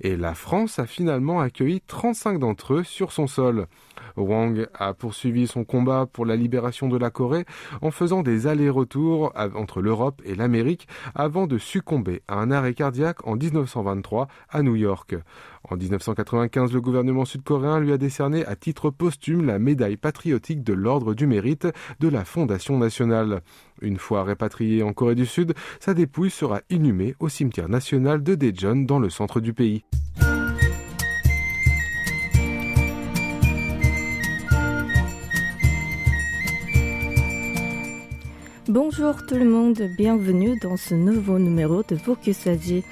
et 0.00 0.16
la 0.16 0.34
France 0.34 0.78
a 0.78 0.86
finalement 0.86 1.40
accueilli 1.40 1.82
35 1.86 2.38
d'entre 2.38 2.74
eux 2.74 2.84
sur 2.84 3.12
son 3.12 3.26
sol. 3.26 3.66
Wang 4.16 4.66
a 4.74 4.94
poursuivi 4.94 5.46
son 5.46 5.64
combat 5.64 6.05
pour 6.12 6.26
la 6.26 6.36
libération 6.36 6.88
de 6.88 6.96
la 6.96 7.10
Corée 7.10 7.44
en 7.82 7.90
faisant 7.90 8.22
des 8.22 8.46
allers-retours 8.46 9.32
entre 9.54 9.80
l'Europe 9.80 10.22
et 10.24 10.34
l'Amérique 10.34 10.88
avant 11.14 11.46
de 11.46 11.58
succomber 11.58 12.22
à 12.28 12.36
un 12.36 12.50
arrêt 12.50 12.74
cardiaque 12.74 13.26
en 13.26 13.36
1923 13.36 14.28
à 14.50 14.62
New 14.62 14.76
York. 14.76 15.14
En 15.68 15.76
1995, 15.76 16.72
le 16.72 16.80
gouvernement 16.80 17.24
sud-coréen 17.24 17.80
lui 17.80 17.92
a 17.92 17.98
décerné 17.98 18.46
à 18.46 18.54
titre 18.54 18.90
posthume 18.90 19.44
la 19.44 19.58
médaille 19.58 19.96
patriotique 19.96 20.62
de 20.62 20.72
l'Ordre 20.72 21.14
du 21.14 21.26
mérite 21.26 21.66
de 21.98 22.08
la 22.08 22.24
Fondation 22.24 22.78
nationale. 22.78 23.40
Une 23.80 23.98
fois 23.98 24.22
répatrié 24.22 24.82
en 24.82 24.92
Corée 24.92 25.16
du 25.16 25.26
Sud, 25.26 25.54
sa 25.80 25.94
dépouille 25.94 26.30
sera 26.30 26.60
inhumée 26.70 27.14
au 27.18 27.28
cimetière 27.28 27.68
national 27.68 28.22
de 28.22 28.34
Daejeon 28.34 28.82
dans 28.82 28.98
le 28.98 29.10
centre 29.10 29.40
du 29.40 29.52
pays. 29.52 29.84
Bonjour 38.78 39.24
tout 39.24 39.36
le 39.36 39.46
monde, 39.46 39.80
bienvenue 39.96 40.58
dans 40.58 40.76
ce 40.76 40.94
nouveau 40.94 41.38
numéro 41.38 41.82
de 41.82 41.96
Focus 41.96 42.46
Asie. 42.46 42.84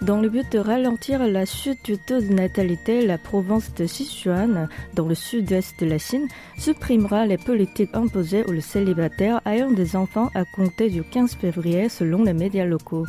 Dans 0.00 0.20
le 0.20 0.28
but 0.28 0.46
de 0.52 0.60
ralentir 0.60 1.26
la 1.26 1.46
chute 1.46 1.84
du 1.84 1.98
taux 1.98 2.20
de 2.20 2.32
natalité, 2.32 3.04
la 3.04 3.18
province 3.18 3.74
de 3.74 3.86
Sichuan, 3.86 4.68
dans 4.94 5.08
le 5.08 5.16
sud-est 5.16 5.80
de 5.80 5.86
la 5.86 5.98
Chine, 5.98 6.28
supprimera 6.56 7.26
les 7.26 7.38
politiques 7.38 7.92
imposées 7.92 8.44
aux 8.44 8.60
célibataires 8.60 9.40
ayant 9.44 9.72
des 9.72 9.96
enfants 9.96 10.30
à 10.36 10.44
compter 10.44 10.88
du 10.90 11.02
15 11.02 11.34
février 11.34 11.88
selon 11.88 12.22
les 12.22 12.34
médias 12.34 12.64
locaux. 12.64 13.06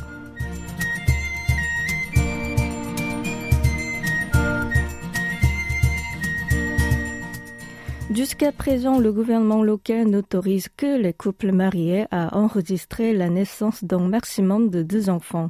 Jusqu'à 8.14 8.52
présent, 8.52 9.00
le 9.00 9.12
gouvernement 9.12 9.64
local 9.64 10.08
n'autorise 10.08 10.68
que 10.78 11.02
les 11.02 11.14
couples 11.14 11.52
mariés 11.52 12.06
à 12.12 12.38
enregistrer 12.38 13.12
la 13.12 13.28
naissance 13.28 13.84
d'un 13.84 14.08
maximum 14.08 14.70
de 14.70 14.84
deux 14.84 15.10
enfants. 15.10 15.50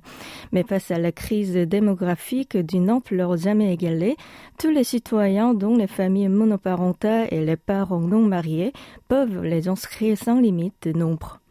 Mais 0.54 0.64
face 0.64 0.90
à 0.90 0.98
la 0.98 1.12
crise 1.12 1.56
démographique 1.56 2.56
d'une 2.56 2.90
ampleur 2.90 3.36
jamais 3.36 3.74
égalée, 3.74 4.16
tous 4.58 4.70
les 4.70 4.86
citoyens, 4.86 5.54
dont 5.54 5.76
les 5.76 5.88
familles 5.88 6.30
monoparentales 6.30 7.28
et 7.32 7.44
les 7.44 7.58
parents 7.58 8.00
non 8.00 8.22
mariés, 8.22 8.72
peuvent 9.10 9.44
les 9.44 9.68
inscrire 9.68 10.18
sans 10.18 10.40
limite 10.40 10.88
de 10.88 10.98
nombre. 10.98 11.43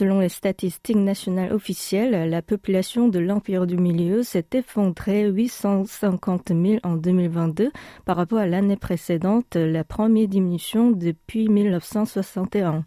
Selon 0.00 0.20
les 0.20 0.30
statistiques 0.30 0.96
nationales 0.96 1.52
officielles, 1.52 2.30
la 2.30 2.40
population 2.40 3.08
de 3.08 3.18
l'Empire 3.18 3.66
du 3.66 3.76
Milieu 3.76 4.22
s'est 4.22 4.46
effondrée 4.54 5.28
850 5.28 6.52
000 6.58 6.78
en 6.84 6.96
2022 6.96 7.70
par 8.06 8.16
rapport 8.16 8.38
à 8.38 8.46
l'année 8.46 8.78
précédente, 8.78 9.56
la 9.56 9.84
première 9.84 10.26
diminution 10.26 10.90
depuis 10.90 11.50
1961. 11.50 12.86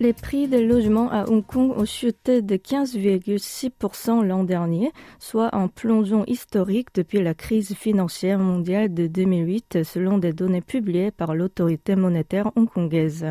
Les 0.00 0.12
prix 0.12 0.48
des 0.48 0.66
logements 0.66 1.08
à 1.12 1.24
Hong 1.30 1.46
Kong 1.46 1.72
ont 1.76 1.84
chuté 1.84 2.42
de 2.42 2.56
15,6% 2.56 4.24
l'an 4.26 4.42
dernier, 4.42 4.90
soit 5.20 5.54
un 5.54 5.68
plongeon 5.68 6.24
historique 6.26 6.88
depuis 6.94 7.22
la 7.22 7.32
crise 7.32 7.74
financière 7.74 8.40
mondiale 8.40 8.92
de 8.92 9.06
2008 9.06 9.84
selon 9.84 10.18
des 10.18 10.32
données 10.32 10.62
publiées 10.62 11.12
par 11.12 11.36
l'autorité 11.36 11.94
monétaire 11.94 12.50
hongkongaise. 12.56 13.26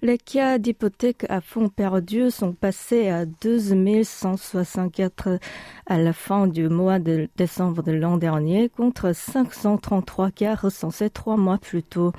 Les 0.00 0.16
cas 0.16 0.58
d'hypothèques 0.58 1.26
à 1.28 1.40
fonds 1.40 1.68
perdus 1.68 2.30
sont 2.30 2.52
passés 2.52 3.08
à 3.08 3.26
12 3.26 3.74
164 4.04 5.40
à 5.86 5.98
la 5.98 6.12
fin 6.12 6.46
du 6.46 6.68
mois 6.68 7.00
de 7.00 7.28
décembre 7.36 7.82
de 7.82 7.90
l'an 7.90 8.16
dernier 8.16 8.68
contre 8.68 9.12
533 9.12 10.30
cas 10.30 10.54
recensés 10.54 11.10
trois 11.10 11.36
mois 11.36 11.58
plus 11.58 11.82
tôt. 11.82 12.12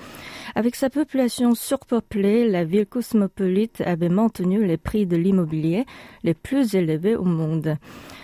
Avec 0.56 0.76
sa 0.76 0.90
population 0.90 1.56
surpeuplée, 1.56 2.50
la 2.50 2.66
ville 2.66 2.86
cosmopolite 2.86 3.80
avait 3.86 4.10
maintenu 4.10 4.66
les 4.66 4.76
prix 4.76 5.06
de 5.06 5.16
l'immobilier 5.16 5.86
les 6.24 6.34
plus 6.34 6.76
élevés 6.76 7.16
au 7.16 7.24
monde. 7.24 7.78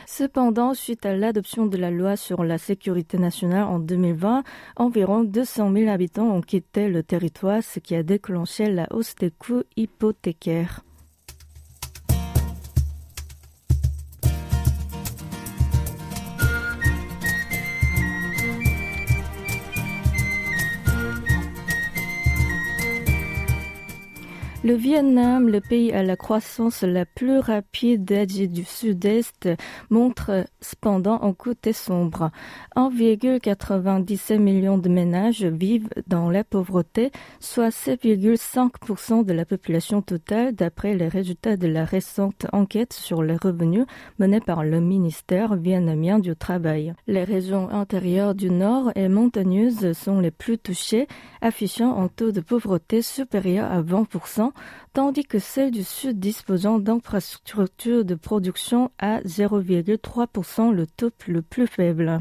Cependant, 0.07 0.75
suite 0.75 1.05
à 1.05 1.15
l'adoption 1.15 1.65
de 1.65 1.77
la 1.77 1.89
loi 1.89 2.15
sur 2.15 2.43
la 2.43 2.59
sécurité 2.59 3.17
nationale 3.17 3.63
en 3.63 3.79
2020, 3.79 4.43
environ 4.75 5.23
200 5.23 5.73
000 5.73 5.89
habitants 5.89 6.29
ont 6.29 6.41
quitté 6.41 6.87
le 6.89 7.01
territoire, 7.01 7.63
ce 7.63 7.79
qui 7.79 7.95
a 7.95 8.03
déclenché 8.03 8.69
la 8.69 8.87
hausse 8.91 9.15
des 9.15 9.31
coûts 9.31 9.63
hypothécaires. 9.75 10.83
Le 24.65 24.73
Vietnam, 24.73 25.47
le 25.47 25.61
pays 25.61 25.91
à 25.91 26.01
la 26.01 26.15
croissance 26.15 26.81
la 26.81 27.05
plus 27.05 27.37
rapide 27.37 28.03
d'Asie 28.03 28.47
du 28.47 28.63
Sud-Est, 28.63 29.47
montre 29.91 30.47
cependant 30.59 31.21
un 31.21 31.33
côté 31.33 31.71
sombre. 31.71 32.31
1,97 32.75 34.39
million 34.39 34.79
de 34.79 34.89
ménages 34.89 35.43
vivent 35.43 35.89
dans 36.07 36.31
la 36.31 36.43
pauvreté, 36.43 37.11
soit 37.39 37.69
7,5% 37.69 39.23
de 39.23 39.33
la 39.33 39.45
population 39.45 40.01
totale 40.01 40.55
d'après 40.55 40.95
les 40.95 41.09
résultats 41.09 41.57
de 41.57 41.67
la 41.67 41.85
récente 41.85 42.47
enquête 42.51 42.93
sur 42.93 43.21
les 43.21 43.35
revenus 43.35 43.85
menée 44.17 44.41
par 44.41 44.63
le 44.63 44.81
ministère 44.81 45.55
vietnamien 45.57 46.17
du 46.17 46.35
Travail. 46.35 46.95
Les 47.05 47.23
régions 47.23 47.69
intérieures 47.69 48.33
du 48.33 48.49
Nord 48.49 48.91
et 48.95 49.09
montagneuses 49.09 49.93
sont 49.93 50.19
les 50.19 50.31
plus 50.31 50.57
touchées, 50.57 51.07
affichant 51.41 52.01
un 52.01 52.07
taux 52.07 52.31
de 52.31 52.41
pauvreté 52.41 53.03
supérieur 53.03 53.71
à 53.71 53.83
20%, 53.83 54.53
tandis 54.93 55.25
que 55.25 55.39
celles 55.39 55.71
du 55.71 55.83
Sud 55.83 56.19
disposant 56.19 56.79
d'infrastructures 56.79 58.05
de 58.05 58.15
production 58.15 58.91
à 58.97 59.19
0,3%, 59.21 60.71
le 60.71 60.87
taux 60.87 61.11
le 61.27 61.41
plus 61.41 61.67
faible. 61.67 62.19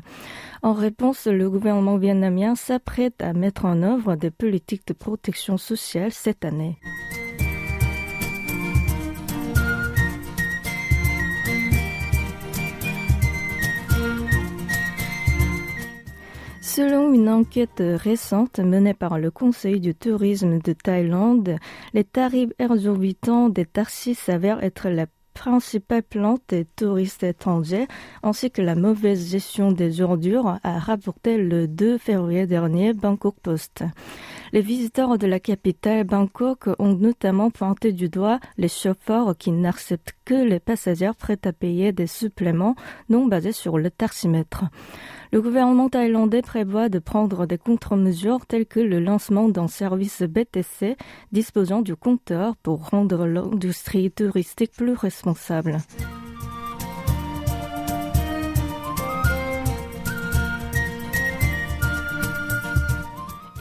En 0.62 0.72
réponse, 0.72 1.26
le 1.26 1.48
gouvernement 1.50 1.96
vietnamien 1.96 2.54
s'apprête 2.54 3.22
à 3.22 3.32
mettre 3.32 3.64
en 3.64 3.82
œuvre 3.82 4.16
des 4.16 4.30
politiques 4.30 4.86
de 4.86 4.94
protection 4.94 5.56
sociale 5.56 6.12
cette 6.12 6.44
année. 6.44 6.78
Selon 16.74 17.14
une 17.14 17.28
enquête 17.28 17.80
récente 17.80 18.58
menée 18.58 18.94
par 18.94 19.20
le 19.20 19.30
Conseil 19.30 19.78
du 19.78 19.94
tourisme 19.94 20.58
de 20.58 20.72
Thaïlande, 20.72 21.54
les 21.92 22.02
tarifs 22.02 22.50
exorbitants 22.58 23.48
des 23.48 23.64
taxis 23.64 24.16
s'avèrent 24.16 24.60
être 24.60 24.88
la 24.88 25.06
principale 25.34 26.02
plante 26.02 26.42
des 26.48 26.64
touristes 26.64 27.22
étrangers, 27.22 27.86
ainsi 28.24 28.50
que 28.50 28.60
la 28.60 28.74
mauvaise 28.74 29.30
gestion 29.30 29.70
des 29.70 30.00
ordures, 30.00 30.58
a 30.64 30.78
rapporté 30.80 31.38
le 31.38 31.68
2 31.68 31.96
février 31.96 32.46
dernier 32.46 32.92
Bangkok 32.92 33.36
Post. 33.40 33.84
Les 34.52 34.60
visiteurs 34.60 35.18
de 35.18 35.26
la 35.26 35.40
capitale 35.40 36.04
Bangkok 36.04 36.70
ont 36.78 36.94
notamment 36.94 37.50
pointé 37.50 37.92
du 37.92 38.08
doigt 38.08 38.40
les 38.56 38.68
chauffeurs 38.68 39.36
qui 39.36 39.50
n'acceptent 39.50 40.14
que 40.24 40.34
les 40.34 40.60
passagers 40.60 41.10
prêts 41.18 41.38
à 41.44 41.52
payer 41.52 41.92
des 41.92 42.06
suppléments 42.06 42.76
non 43.08 43.26
basés 43.26 43.52
sur 43.52 43.78
le 43.78 43.90
taximètre. 43.90 44.64
Le 45.34 45.42
gouvernement 45.42 45.88
thaïlandais 45.88 46.42
prévoit 46.42 46.88
de 46.88 47.00
prendre 47.00 47.44
des 47.44 47.58
contre-mesures 47.58 48.46
telles 48.46 48.66
que 48.66 48.78
le 48.78 49.00
lancement 49.00 49.48
d'un 49.48 49.66
service 49.66 50.22
BTC 50.22 50.96
disposant 51.32 51.82
du 51.82 51.96
compteur 51.96 52.54
pour 52.54 52.90
rendre 52.90 53.26
l'industrie 53.26 54.12
touristique 54.12 54.70
plus 54.70 54.92
responsable. 54.92 55.78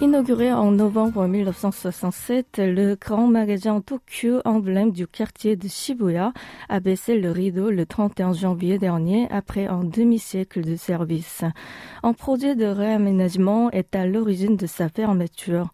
Inauguré 0.03 0.51
en 0.51 0.71
novembre 0.71 1.27
1967, 1.27 2.57
le 2.57 2.97
grand 2.99 3.25
magasin 3.27 3.79
Tokyo, 3.79 4.41
emblème 4.43 4.91
du 4.91 5.07
quartier 5.07 5.55
de 5.55 5.69
Shibuya, 5.69 6.33
a 6.67 6.81
baissé 6.81 7.17
le 7.17 7.31
rideau 7.31 7.69
le 7.69 7.85
31 7.85 8.33
janvier 8.33 8.77
dernier 8.77 9.29
après 9.31 9.65
un 9.65 9.85
demi-siècle 9.85 10.59
de 10.59 10.75
service. 10.75 11.45
Un 12.03 12.11
projet 12.11 12.57
de 12.57 12.65
réaménagement 12.65 13.71
est 13.71 13.95
à 13.95 14.05
l'origine 14.05 14.57
de 14.57 14.67
sa 14.67 14.89
fermeture. 14.89 15.69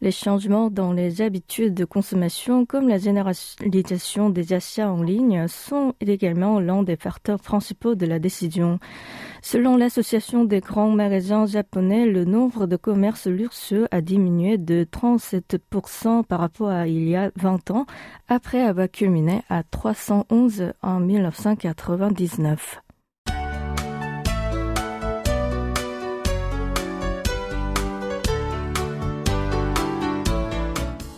Les 0.00 0.10
changements 0.10 0.70
dans 0.70 0.92
les 0.92 1.22
habitudes 1.22 1.74
de 1.74 1.84
consommation 1.84 2.66
comme 2.66 2.88
la 2.88 2.98
généralisation 2.98 4.28
des 4.28 4.54
achats 4.54 4.90
en 4.90 5.04
ligne 5.04 5.46
sont 5.46 5.94
également 6.00 6.58
l'un 6.58 6.82
des 6.82 6.96
facteurs 6.96 7.40
principaux 7.40 7.94
de 7.94 8.06
la 8.06 8.18
décision. 8.18 8.80
Selon 9.42 9.76
l'association 9.76 10.44
des 10.44 10.60
grands 10.60 10.90
magasins 10.90 11.46
japonais, 11.46 12.06
le 12.06 12.24
nombre 12.24 12.66
de 12.66 12.76
commerces 12.76 13.26
luxueux 13.26 13.86
a 13.90 14.00
diminué 14.00 14.58
de 14.58 14.84
37% 14.84 16.24
par 16.24 16.40
rapport 16.40 16.70
à 16.70 16.88
il 16.88 17.08
y 17.08 17.16
a 17.16 17.30
20 17.36 17.70
ans, 17.70 17.86
après 18.28 18.62
avoir 18.62 18.90
culminé 18.90 19.42
à 19.48 19.62
311 19.62 20.72
en 20.82 21.00
1999. 21.00 22.80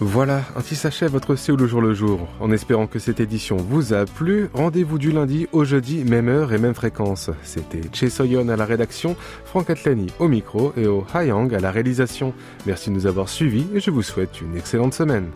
Voilà, 0.02 0.40
ainsi 0.56 0.76
s'achève 0.76 1.12
votre 1.12 1.36
Séoul 1.36 1.60
au 1.60 1.66
jour 1.66 1.82
le 1.82 1.92
jour. 1.92 2.26
En 2.40 2.50
espérant 2.52 2.86
que 2.86 2.98
cette 2.98 3.20
édition 3.20 3.58
vous 3.58 3.92
a 3.92 4.06
plu, 4.06 4.48
rendez-vous 4.54 4.98
du 4.98 5.12
lundi 5.12 5.46
au 5.52 5.64
jeudi, 5.64 6.04
même 6.04 6.28
heure 6.28 6.54
et 6.54 6.58
même 6.58 6.72
fréquence. 6.72 7.28
C'était 7.42 7.82
Che 7.92 8.08
Soyon 8.08 8.48
à 8.48 8.56
la 8.56 8.64
rédaction, 8.64 9.14
Franck 9.44 9.68
Atlani 9.68 10.06
au 10.18 10.26
micro 10.26 10.72
et 10.78 10.86
au 10.86 11.04
Hayang 11.12 11.54
à 11.54 11.60
la 11.60 11.70
réalisation. 11.70 12.32
Merci 12.64 12.88
de 12.88 12.94
nous 12.94 13.06
avoir 13.06 13.28
suivis 13.28 13.66
et 13.74 13.80
je 13.80 13.90
vous 13.90 14.02
souhaite 14.02 14.40
une 14.40 14.56
excellente 14.56 14.94
semaine. 14.94 15.26